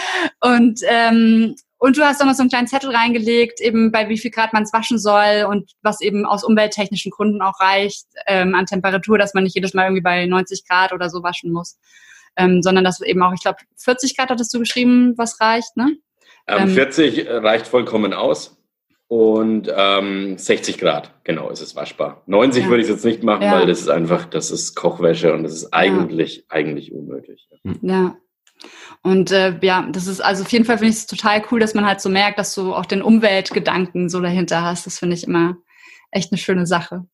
Und, 0.40 0.81
ähm, 0.88 1.55
und 1.80 1.96
du 1.96 2.02
hast 2.02 2.20
auch 2.22 2.26
noch 2.26 2.34
so 2.34 2.42
einen 2.42 2.50
kleinen 2.50 2.66
Zettel 2.68 2.94
reingelegt, 2.94 3.60
eben 3.60 3.90
bei 3.90 4.08
wie 4.08 4.18
viel 4.18 4.30
Grad 4.30 4.52
man 4.52 4.62
es 4.62 4.72
waschen 4.72 4.98
soll 4.98 5.46
und 5.48 5.72
was 5.82 6.00
eben 6.00 6.24
aus 6.26 6.44
umwelttechnischen 6.44 7.10
Gründen 7.10 7.40
auch 7.42 7.58
reicht 7.58 8.06
ähm, 8.26 8.54
an 8.54 8.66
Temperatur, 8.66 9.18
dass 9.18 9.34
man 9.34 9.44
nicht 9.44 9.54
jedes 9.56 9.74
Mal 9.74 9.84
irgendwie 9.84 10.02
bei 10.02 10.26
90 10.26 10.68
Grad 10.68 10.92
oder 10.92 11.08
so 11.10 11.22
waschen 11.22 11.50
muss. 11.50 11.78
Ähm, 12.36 12.62
sondern 12.62 12.84
dass 12.84 13.00
eben 13.00 13.20
auch, 13.22 13.32
ich 13.32 13.40
glaube, 13.40 13.58
40 13.76 14.16
Grad 14.16 14.30
hattest 14.30 14.54
du 14.54 14.60
geschrieben, 14.60 15.14
was 15.18 15.40
reicht, 15.40 15.76
ne? 15.76 15.96
Ähm, 16.46 16.68
Ähm, 16.68 16.68
40 16.68 17.26
reicht 17.28 17.66
vollkommen 17.66 18.12
aus. 18.12 18.56
Und 19.08 19.68
ähm, 19.74 20.38
60 20.38 20.78
Grad, 20.78 21.10
genau, 21.24 21.50
ist 21.50 21.60
es 21.60 21.74
waschbar. 21.74 22.22
90 22.26 22.62
Ja. 22.64 22.70
würde 22.70 22.82
ich 22.84 22.88
jetzt 22.88 23.04
nicht 23.04 23.24
machen, 23.24 23.42
Ja. 23.42 23.52
weil 23.58 23.66
das 23.66 23.80
ist 23.80 23.88
einfach, 23.88 24.26
das 24.26 24.52
ist 24.52 24.76
Kochwäsche 24.76 25.32
und 25.34 25.42
das 25.42 25.52
ist 25.54 25.72
eigentlich, 25.74 26.44
eigentlich 26.48 26.92
unmöglich. 26.92 27.48
Ja. 27.82 28.16
Und 29.03 29.31
äh, 29.31 29.59
ja, 29.62 29.87
das 29.90 30.07
ist 30.07 30.20
also 30.20 30.42
auf 30.44 30.53
jeden 30.53 30.64
Fall 30.64 30.79
finde 30.79 30.90
ich 30.92 30.99
es 30.99 31.07
total 31.07 31.42
cool, 31.51 31.61
dass 31.61 31.75
man 31.75 31.87
halt 31.87 32.01
so 32.01 32.09
merkt, 32.09 32.38
dass 32.38 32.55
du 32.55 32.75
auch 32.75 32.87
den 32.87 33.03
Umweltgedanken 33.03 34.09
so 34.09 34.20
dahinter 34.20 34.62
hast. 34.62 34.87
Das 34.87 34.99
finde 34.99 35.16
ich 35.16 35.25
immer 35.25 35.57
echt 36.11 36.33
eine 36.33 36.38
schöne 36.38 36.66
Sache. 36.66 37.07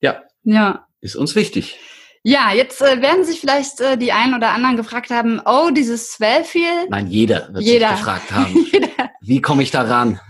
Ja, 0.00 0.22
Ja. 0.44 0.86
ist 1.00 1.16
uns 1.16 1.34
wichtig. 1.34 1.78
Ja, 2.24 2.52
jetzt 2.52 2.80
äh, 2.82 3.00
werden 3.00 3.24
sich 3.24 3.40
vielleicht 3.40 3.80
äh, 3.80 3.96
die 3.96 4.12
einen 4.12 4.34
oder 4.34 4.50
anderen 4.50 4.76
gefragt 4.76 5.10
haben, 5.10 5.40
oh, 5.44 5.70
dieses 5.70 6.10
Swellfield. 6.12 6.90
Nein, 6.90 7.06
jeder 7.06 7.48
wird 7.52 7.64
Jeder. 7.64 7.88
sich 7.90 7.98
gefragt 7.98 8.32
haben, 8.32 8.66
Jeder. 8.72 8.88
wie 9.20 9.40
komme 9.40 9.62
ich 9.62 9.70
da 9.70 9.82
ran? 9.82 10.20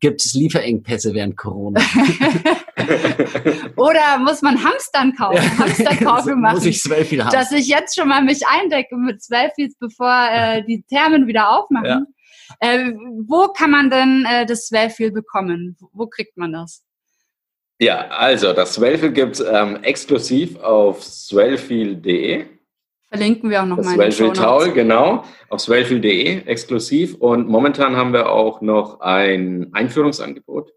Gibt 0.00 0.24
es 0.24 0.34
Lieferengpässe 0.34 1.14
während 1.14 1.36
Corona? 1.36 1.80
Oder 3.76 4.18
muss 4.18 4.42
man 4.42 4.62
Hamstern 4.62 5.14
kaufen, 5.14 5.58
Hamsterkäufe 5.58 6.36
machen? 6.36 6.54
Muss 6.54 6.66
ich 6.66 6.82
Swellfield 6.82 7.24
haben? 7.24 7.32
dass 7.32 7.52
ich 7.52 7.68
jetzt 7.68 7.96
schon 7.96 8.08
mal 8.08 8.22
mich 8.22 8.46
eindecke 8.46 8.96
mit 8.96 9.22
Swellfields, 9.22 9.76
bevor 9.78 10.28
äh, 10.30 10.62
die 10.64 10.82
Thermen 10.82 11.26
wieder 11.26 11.50
aufmachen. 11.50 12.06
Äh, 12.60 12.92
wo 13.26 13.48
kann 13.48 13.70
man 13.70 13.90
denn 13.90 14.26
äh, 14.30 14.46
das 14.46 14.66
Swellfield 14.66 15.14
bekommen? 15.14 15.76
Wo, 15.80 15.88
wo 15.92 16.06
kriegt 16.06 16.36
man 16.36 16.52
das? 16.52 16.84
Ja, 17.78 18.08
also 18.08 18.52
das 18.52 18.74
Swellfield 18.74 19.14
gibt 19.14 19.34
es 19.34 19.40
ähm, 19.40 19.82
exklusiv 19.82 20.56
auf 20.60 21.02
swellfield.de. 21.02 22.46
Verlinken 23.08 23.50
wir 23.50 23.62
auch 23.62 23.66
noch 23.66 23.76
Das 23.76 23.86
mal 23.86 23.92
in 23.94 24.00
den 24.00 24.12
Swellfield 24.12 24.36
Shownotes. 24.36 24.64
Towel, 24.64 24.72
genau, 24.74 25.24
auf 25.48 25.60
swellfield.de 25.60 26.42
exklusiv. 26.46 27.14
Und 27.14 27.48
momentan 27.48 27.96
haben 27.96 28.12
wir 28.12 28.30
auch 28.30 28.60
noch 28.60 29.00
ein 29.00 29.70
Einführungsangebot. 29.72 30.72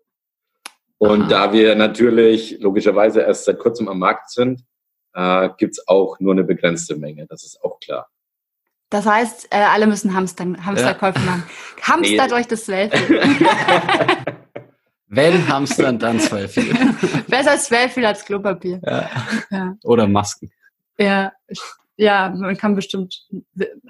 Und 0.99 1.21
Aha. 1.23 1.29
da 1.29 1.53
wir 1.53 1.75
natürlich 1.75 2.57
logischerweise 2.59 3.21
erst 3.21 3.45
seit 3.45 3.57
kurzem 3.57 3.87
am 3.87 3.99
Markt 3.99 4.29
sind, 4.29 4.61
äh, 5.13 5.49
gibt 5.57 5.73
es 5.73 5.87
auch 5.87 6.19
nur 6.19 6.33
eine 6.33 6.43
begrenzte 6.43 6.95
Menge. 6.97 7.25
Das 7.27 7.43
ist 7.43 7.63
auch 7.63 7.79
klar. 7.79 8.07
Das 8.91 9.05
heißt, 9.05 9.47
äh, 9.51 9.57
alle 9.57 9.87
müssen 9.87 10.13
Hamster, 10.13 10.45
Hamsterkäufe 10.65 11.19
machen. 11.19 11.43
Hamstert 11.81 12.29
Nee. 12.31 12.35
euch 12.35 12.47
das 12.47 12.65
Swellfield. 12.65 13.23
Wenn 15.07 15.47
Hamstern, 15.47 15.97
dann 15.97 16.19
Swellfield. 16.19 16.77
Besser 17.27 17.57
Swellfield 17.57 18.05
als 18.05 18.23
Klopapier. 18.25 18.79
ja. 18.85 19.09
Ja. 19.49 19.75
Oder 19.83 20.07
Masken. 20.07 20.51
Ja, 20.99 21.31
ja, 21.99 22.33
man 22.35 22.55
kann 22.55 22.75
bestimmt. 22.75 23.27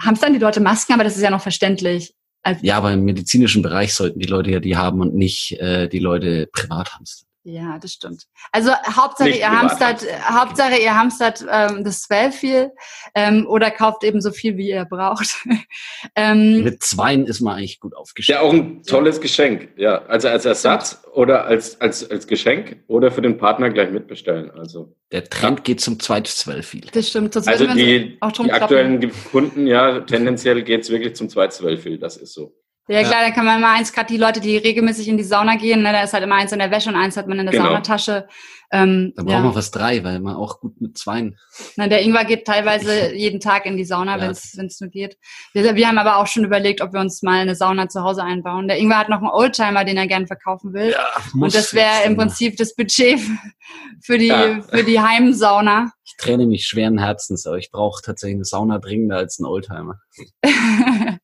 Hamstern 0.02 0.34
die 0.34 0.40
Leute 0.40 0.60
Masken, 0.60 0.94
aber 0.94 1.04
das 1.04 1.16
ist 1.16 1.22
ja 1.22 1.30
noch 1.30 1.42
verständlich. 1.42 2.16
Also, 2.42 2.66
Ja, 2.66 2.78
aber 2.78 2.92
im 2.92 3.06
medizinischen 3.06 3.62
Bereich 3.62 3.94
sollten 3.94 4.20
die 4.20 4.28
Leute 4.28 4.50
ja 4.50 4.60
die 4.60 4.76
haben 4.76 5.02
und 5.02 5.14
nicht 5.14 5.60
äh, 5.60 5.88
die 5.88 6.00
Leute 6.00 6.48
privat 6.52 6.96
hamstern. 6.96 7.29
Ja, 7.50 7.80
das 7.80 7.94
stimmt. 7.94 8.28
Also 8.52 8.72
Hauptsache 8.72 9.30
Nicht 9.30 9.40
ihr 9.40 9.50
hamstert, 9.50 10.06
Hauptsache 10.30 10.78
ihr 10.80 10.96
hamstert 10.96 11.44
ähm, 11.50 11.84
das 11.84 12.02
Swellfield 12.04 12.72
ähm, 13.16 13.48
oder 13.48 13.72
kauft 13.72 14.04
eben 14.04 14.22
so 14.22 14.32
viel, 14.32 14.56
wie 14.58 14.70
ihr 14.70 14.86
braucht. 14.86 15.46
ähm, 16.16 16.64
Mit 16.64 16.84
Zweien 16.84 17.26
ist 17.26 17.42
man 17.42 17.58
eigentlich 17.58 17.80
gut 17.80 17.96
aufgestellt. 17.96 18.40
ja 18.40 18.46
auch 18.46 18.54
ein 18.54 18.84
tolles 18.84 19.20
Geschenk. 19.20 19.70
Ja, 19.78 20.04
also 20.06 20.28
als 20.28 20.46
Ersatz 20.46 21.02
oder 21.14 21.46
als, 21.46 21.82
als, 21.82 22.10
als 22.10 22.28
Geschenk 22.28 22.84
oder 22.88 23.12
für 23.12 23.22
den 23.22 23.38
Partner 23.38 23.72
gleich 23.72 23.90
mitbestellen. 23.90 24.52
Also, 24.52 24.96
Der 25.12 25.24
Trend 25.24 25.64
geht 25.64 25.82
zum 25.82 26.00
zweiten 26.00 26.28
Swellfield. 26.28 26.96
das 26.96 27.10
stimmt. 27.10 27.34
Sonst 27.34 27.48
also 27.48 27.66
die, 27.66 28.18
auch 28.22 28.32
drum 28.32 28.46
die 28.46 28.54
aktuellen 28.54 29.12
Kunden, 29.32 29.66
ja, 29.66 30.02
tendenziell 30.02 30.62
geht 30.64 30.82
es 30.82 30.90
wirklich 30.90 31.16
zum 31.16 31.30
zweiten 31.30 31.54
Swellfield. 31.54 32.04
Das 32.04 32.16
ist 32.16 32.34
so. 32.34 32.54
Ja 32.90 33.04
klar, 33.04 33.22
dann 33.22 33.34
kann 33.34 33.46
man 33.46 33.58
immer 33.60 33.72
eins, 33.72 33.94
gerade 33.94 34.08
die 34.08 34.18
Leute, 34.18 34.40
die 34.40 34.58
regelmäßig 34.58 35.08
in 35.08 35.18
die 35.18 35.24
Sauna 35.24 35.56
gehen, 35.58 35.84
ne, 35.84 35.92
da 35.94 36.02
ist 36.04 36.14
halt 36.14 36.24
immer 36.24 36.36
eins 36.36 36.52
in 36.52 36.60
der 36.60 36.72
Wäsche 36.72 36.90
und 36.90 36.96
eins 36.96 37.16
hat 37.18 37.28
man 37.28 37.38
in 37.40 37.46
der 37.46 37.54
Genau. 37.54 37.66
Saunatasche. 37.68 38.28
Ähm, 38.72 39.14
Da 39.16 39.24
ja. 39.24 39.28
brauchen 39.30 39.44
wir 39.46 39.54
fast 39.54 39.76
drei, 39.76 40.04
weil 40.04 40.20
man 40.20 40.36
auch 40.36 40.60
gut 40.60 40.80
mit 40.80 40.96
Zweien. 40.98 41.38
Na, 41.76 41.88
der 41.88 42.02
Ingwer 42.04 42.24
geht 42.26 42.46
teilweise 42.46 43.14
jeden 43.16 43.40
Tag 43.40 43.66
in 43.66 43.78
die 43.78 43.84
Sauna, 43.86 44.18
Ja. 44.18 44.22
wenn 44.22 44.32
es 44.68 44.80
nur 44.80 44.90
geht. 44.92 45.18
Wir, 45.54 45.76
wir 45.76 45.88
haben 45.88 45.98
aber 45.98 46.18
auch 46.18 46.28
schon 46.28 46.44
überlegt, 46.46 46.82
ob 46.82 46.94
wir 46.94 47.00
uns 47.00 47.22
mal 47.24 47.40
eine 47.40 47.56
Sauna 47.56 47.90
zu 47.90 48.02
Hause 48.04 48.24
einbauen. 48.24 48.68
Der 48.68 48.78
Ingwer 48.78 48.98
hat 49.00 49.10
noch 49.10 49.18
einen 49.20 49.30
Oldtimer, 49.30 49.86
den 49.86 49.98
er 49.98 50.06
gerne 50.08 50.28
verkaufen 50.28 50.74
will. 50.74 50.96
Und 51.34 51.54
das 51.56 51.74
wäre 51.74 52.04
im 52.06 52.16
Prinzip 52.16 52.58
das 52.58 52.76
Budget 52.76 53.20
für 54.02 54.18
die, 54.20 54.28
Ja. 54.28 54.62
für 54.62 54.84
die 54.84 55.00
Heimsauna. 55.00 55.92
Ich 56.06 56.16
trenne 56.18 56.46
mich 56.48 56.66
schweren 56.68 56.98
Herzens, 57.00 57.46
aber 57.48 57.58
ich 57.58 57.72
brauche 57.72 58.02
tatsächlich 58.04 58.36
eine 58.38 58.46
Sauna 58.46 58.78
dringender 58.80 59.18
als 59.18 59.40
einen 59.40 59.48
Oldtimer. 59.48 60.00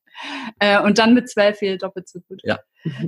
Äh, 0.60 0.82
und 0.82 0.98
dann 0.98 1.14
mit 1.14 1.30
Swellfield 1.30 1.84
doppelt 1.84 2.08
so 2.08 2.20
gut. 2.22 2.40
Ja. 2.44 2.60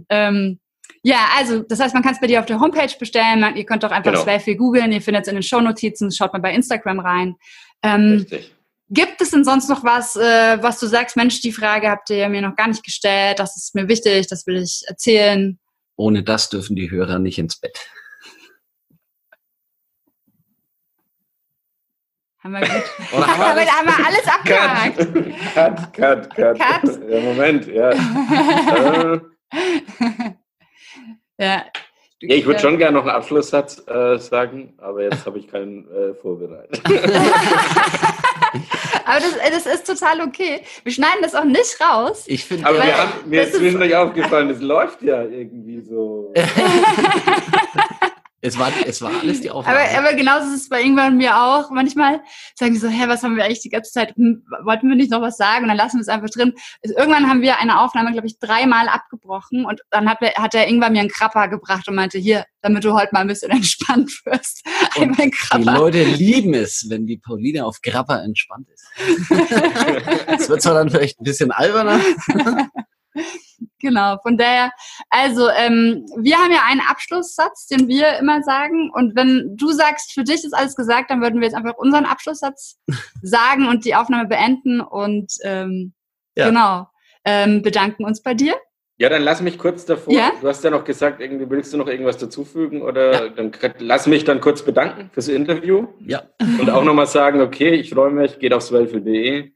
Ähm, 0.10 0.60
ja, 1.04 1.30
also 1.38 1.62
das 1.62 1.80
heißt, 1.80 1.94
man 1.94 2.04
kann 2.04 2.14
es 2.14 2.20
bei 2.20 2.28
dir 2.28 2.40
auf 2.40 2.46
der 2.46 2.60
Homepage 2.60 2.92
bestellen. 3.00 3.40
Man, 3.40 3.56
ihr 3.56 3.66
könnt 3.66 3.84
doch 3.84 3.92
einfach 3.92 4.12
Genau. 4.12 4.24
Swellfield 4.24 4.58
googeln. 4.58 4.92
Ihr 4.92 5.02
findet 5.02 5.24
es 5.24 5.28
in 5.30 5.36
den 5.36 5.44
Shownotizen. 5.44 6.12
Schaut 6.12 6.34
mal 6.34 6.40
bei 6.40 6.54
Instagram 6.54 7.00
rein. 7.00 7.36
Ähm, 7.84 8.26
Richtig. 8.30 8.54
Gibt 8.90 9.20
es 9.20 9.32
denn 9.32 9.44
sonst 9.44 9.70
noch 9.70 9.84
was, 9.84 10.16
äh, 10.16 10.62
was 10.62 10.80
du 10.80 10.88
sagst, 10.88 11.18
Mensch, 11.18 11.42
die 11.42 11.52
Frage 11.52 11.90
habt 11.90 12.10
ihr 12.10 12.30
mir 12.30 12.42
noch 12.42 12.56
gar 12.56 12.70
nicht 12.70 12.86
gestellt, 12.86 13.38
das 13.40 13.58
ist 13.58 13.76
mir 13.76 13.90
wichtig, 13.90 14.28
das 14.28 14.48
will 14.48 14.58
ich 14.58 14.84
erzählen. 14.88 15.60
Ohne 15.98 16.24
das 16.24 16.50
dürfen 16.50 16.78
die 16.78 16.90
Hörer 16.90 17.20
nicht 17.20 17.38
ins 17.38 17.58
Bett. 17.58 17.78
Haben 22.48 22.54
wir 22.54 22.62
gut. 22.62 22.84
Oder 23.12 23.28
haben 23.28 23.40
wir 23.40 23.48
alles? 23.48 23.72
haben 23.72 23.88
wir 23.88 24.06
alles 24.06 24.26
abgehakt. 24.26 24.98
Cut, 25.54 25.94
cut, 25.94 26.34
cut. 26.34 26.58
Cut. 26.58 27.10
Ja, 27.10 27.20
Moment, 27.20 27.68
ja. 27.68 27.90
äh, 27.90 29.20
ja. 31.38 31.66
ja, 32.22 32.36
ich 32.36 32.46
würde 32.46 32.62
schon 32.62 32.78
gerne 32.78 32.94
noch 32.94 33.02
einen 33.02 33.16
Abschlusssatz 33.18 33.84
äh, 33.86 34.18
sagen, 34.18 34.76
aber 34.78 35.04
jetzt 35.04 35.26
habe 35.26 35.40
ich 35.40 35.50
keinen 35.50 35.92
äh, 35.92 36.14
vorbereitet. 36.14 36.82
Aber 39.06 39.22
das, 39.22 39.36
äh, 39.38 39.52
das 39.52 39.66
ist 39.66 39.88
total 39.88 40.20
okay. 40.22 40.62
Wir 40.84 40.92
schneiden 40.92 41.22
das 41.22 41.34
auch 41.34 41.46
nicht 41.46 41.80
raus. 41.80 42.26
Ich 42.28 42.44
finde, 42.44 42.68
Aber 42.68 42.78
wir 42.84 42.98
haben, 42.98 43.12
mir 43.30 43.44
ist- 43.44 43.56
zwischendurch 43.56 43.96
aufgefallen, 43.96 44.50
es 44.50 44.60
läuft 44.62 45.02
ja 45.02 45.22
irgendwie 45.24 45.80
so. 45.82 46.34
Es 48.41 48.58
war, 48.60 48.71
es 48.86 49.02
war 49.02 49.12
alles 49.19 49.41
die 49.41 49.50
Aber, 49.50 49.60
Aufnahme. 49.60 49.97
aber 49.97 50.13
genauso 50.13 50.47
ist 50.54 50.62
es 50.62 50.69
bei 50.69 50.82
irgendwann 50.82 51.13
und 51.13 51.17
mir 51.17 51.36
auch. 51.38 51.71
Manchmal 51.71 52.21
sagen 52.54 52.73
wir 52.73 52.80
so, 52.80 52.88
hä, 52.88 53.06
was 53.08 53.23
haben 53.23 53.36
wir 53.36 53.43
eigentlich 53.43 53.62
die 53.62 53.69
ganze 53.69 53.91
Zeit? 53.91 54.15
Hm, 54.15 54.45
wollten 54.63 54.88
wir 54.89 54.95
nicht 54.95 55.10
noch 55.10 55.21
was 55.21 55.38
sagen? 55.38 55.63
Und 55.63 55.69
dann 55.69 55.78
lassen 55.78 55.97
wir 55.97 56.02
es 56.02 56.08
einfach 56.08 56.30
drin. 56.30 56.54
Also 56.84 56.95
irgendwann 56.95 57.28
haben 57.28 57.41
wir 57.41 57.60
eine 57.60 57.82
Aufnahme, 57.82 58.12
glaube 58.12 58.28
ich, 58.28 58.38
dreimal 58.38 58.89
abgebrochen. 58.89 59.65
Und 59.65 59.82
dann 59.89 60.08
hat, 60.08 60.19
hat 60.21 60.54
der 60.54 60.67
Ingwer 60.67 60.91
mir 60.91 61.00
einen 61.00 61.10
Krapper 61.10 61.47
gebracht 61.47 61.88
und 61.88 61.95
meinte, 61.95 62.19
hier, 62.19 62.45
damit 62.62 62.84
du 62.84 62.93
heute 62.93 63.10
mal 63.12 63.21
ein 63.21 63.28
bisschen 63.28 63.50
entspannt 63.52 64.12
wirst. 64.26 64.63
Einmal 64.95 65.17
die 65.17 65.32
Krapper. 65.32 65.73
Leute 65.73 66.04
lieben 66.04 66.54
es, 66.54 66.86
wenn 66.89 67.08
die 67.08 67.17
Pauline 67.17 67.65
auf 67.65 67.82
Grappa 67.82 68.19
entspannt 68.19 68.67
ist. 68.69 68.86
Es 70.39 70.47
wird 70.47 70.62
zwar 70.62 70.76
dann 70.76 70.91
vielleicht 70.91 71.19
ein 71.19 71.23
bisschen 71.23 71.52
alberner. 71.52 72.00
Genau, 73.80 74.18
von 74.22 74.38
daher, 74.38 74.72
also 75.10 75.50
ähm, 75.50 76.06
wir 76.18 76.38
haben 76.38 76.52
ja 76.52 76.62
einen 76.68 76.82
Abschlusssatz, 76.82 77.68
den 77.68 77.88
wir 77.88 78.18
immer 78.20 78.42
sagen. 78.44 78.92
Und 78.94 79.16
wenn 79.16 79.56
du 79.56 79.72
sagst, 79.72 80.14
für 80.14 80.24
dich 80.24 80.44
ist 80.44 80.54
alles 80.54 80.76
gesagt, 80.76 81.10
dann 81.12 81.22
würden 81.22 81.40
wir 81.40 81.48
jetzt 81.48 81.56
einfach 81.56 81.78
unseren 81.78 82.06
Abschlusssatz 82.06 82.80
sagen 83.22 83.68
und 83.68 83.86
die 83.86 83.96
Aufnahme 83.96 84.28
beenden 84.28 84.82
und 84.82 85.34
ähm, 85.44 85.94
Ja. 86.36 86.50
genau, 86.50 86.88
ähm, 87.26 87.62
bedanken 87.62 88.04
uns 88.06 88.22
bei 88.22 88.34
dir. 88.34 88.56
Ja, 89.00 89.10
dann 89.10 89.22
lass 89.22 89.42
mich 89.42 89.60
kurz 89.60 89.86
davor. 89.86 90.12
Ja? 90.12 90.32
Du 90.42 90.48
hast 90.48 90.64
ja 90.64 90.72
noch 90.72 90.84
gesagt, 90.84 91.22
irgendwie 91.22 91.48
willst 91.50 91.72
du 91.72 91.78
noch 91.78 91.88
irgendwas 91.88 92.18
dazufügen 92.18 92.82
oder 92.82 93.30
dann 93.30 93.52
k- 93.52 93.74
lass 93.78 94.08
mich 94.08 94.24
dann 94.24 94.42
kurz 94.42 94.64
bedanken 94.64 95.12
fürs 95.14 95.28
Interview 95.28 95.88
Ja, 96.00 96.24
und 96.60 96.70
auch 96.72 96.84
nochmal 96.84 97.06
sagen, 97.06 97.42
okay, 97.42 97.72
ich 97.76 97.92
freue 97.92 98.10
mich, 98.12 98.40
geht 98.40 98.54
aufs 98.54 98.72
welfel.de 98.72 99.52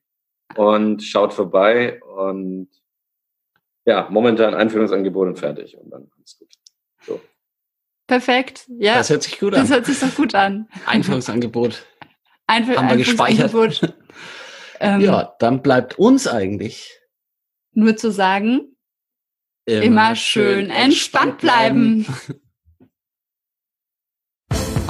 und 0.57 1.01
schaut 1.01 1.33
vorbei 1.33 1.99
und 2.03 2.67
ja, 3.85 4.07
momentan 4.09 4.53
Einführungsangebot 4.53 5.27
und 5.27 5.39
fertig 5.39 5.77
und 5.77 5.89
dann 5.89 6.09
alles 6.17 6.37
gut. 6.37 6.49
So. 7.01 7.21
Perfekt. 8.07 8.65
Ja. 8.77 8.95
Das 8.95 9.09
hört 9.09 9.23
sich 9.23 9.39
gut 9.39 9.53
an. 9.53 9.61
Das 9.61 9.71
hört 9.71 9.85
sich 9.85 9.99
doch 9.99 10.15
gut 10.15 10.35
an. 10.35 10.67
Einführungsangebot. 10.85 11.85
Einf 12.47 12.75
Haben 12.75 12.89
wir 12.89 12.97
gespeichert. 12.97 13.53
ähm, 14.79 15.01
ja, 15.01 15.35
dann 15.39 15.61
bleibt 15.61 15.97
uns 15.97 16.27
eigentlich 16.27 16.99
nur 17.73 17.95
zu 17.95 18.11
sagen, 18.11 18.75
immer, 19.65 20.15
schön 20.15 20.69
entspannt 20.69 21.39
bleiben. 21.39 22.05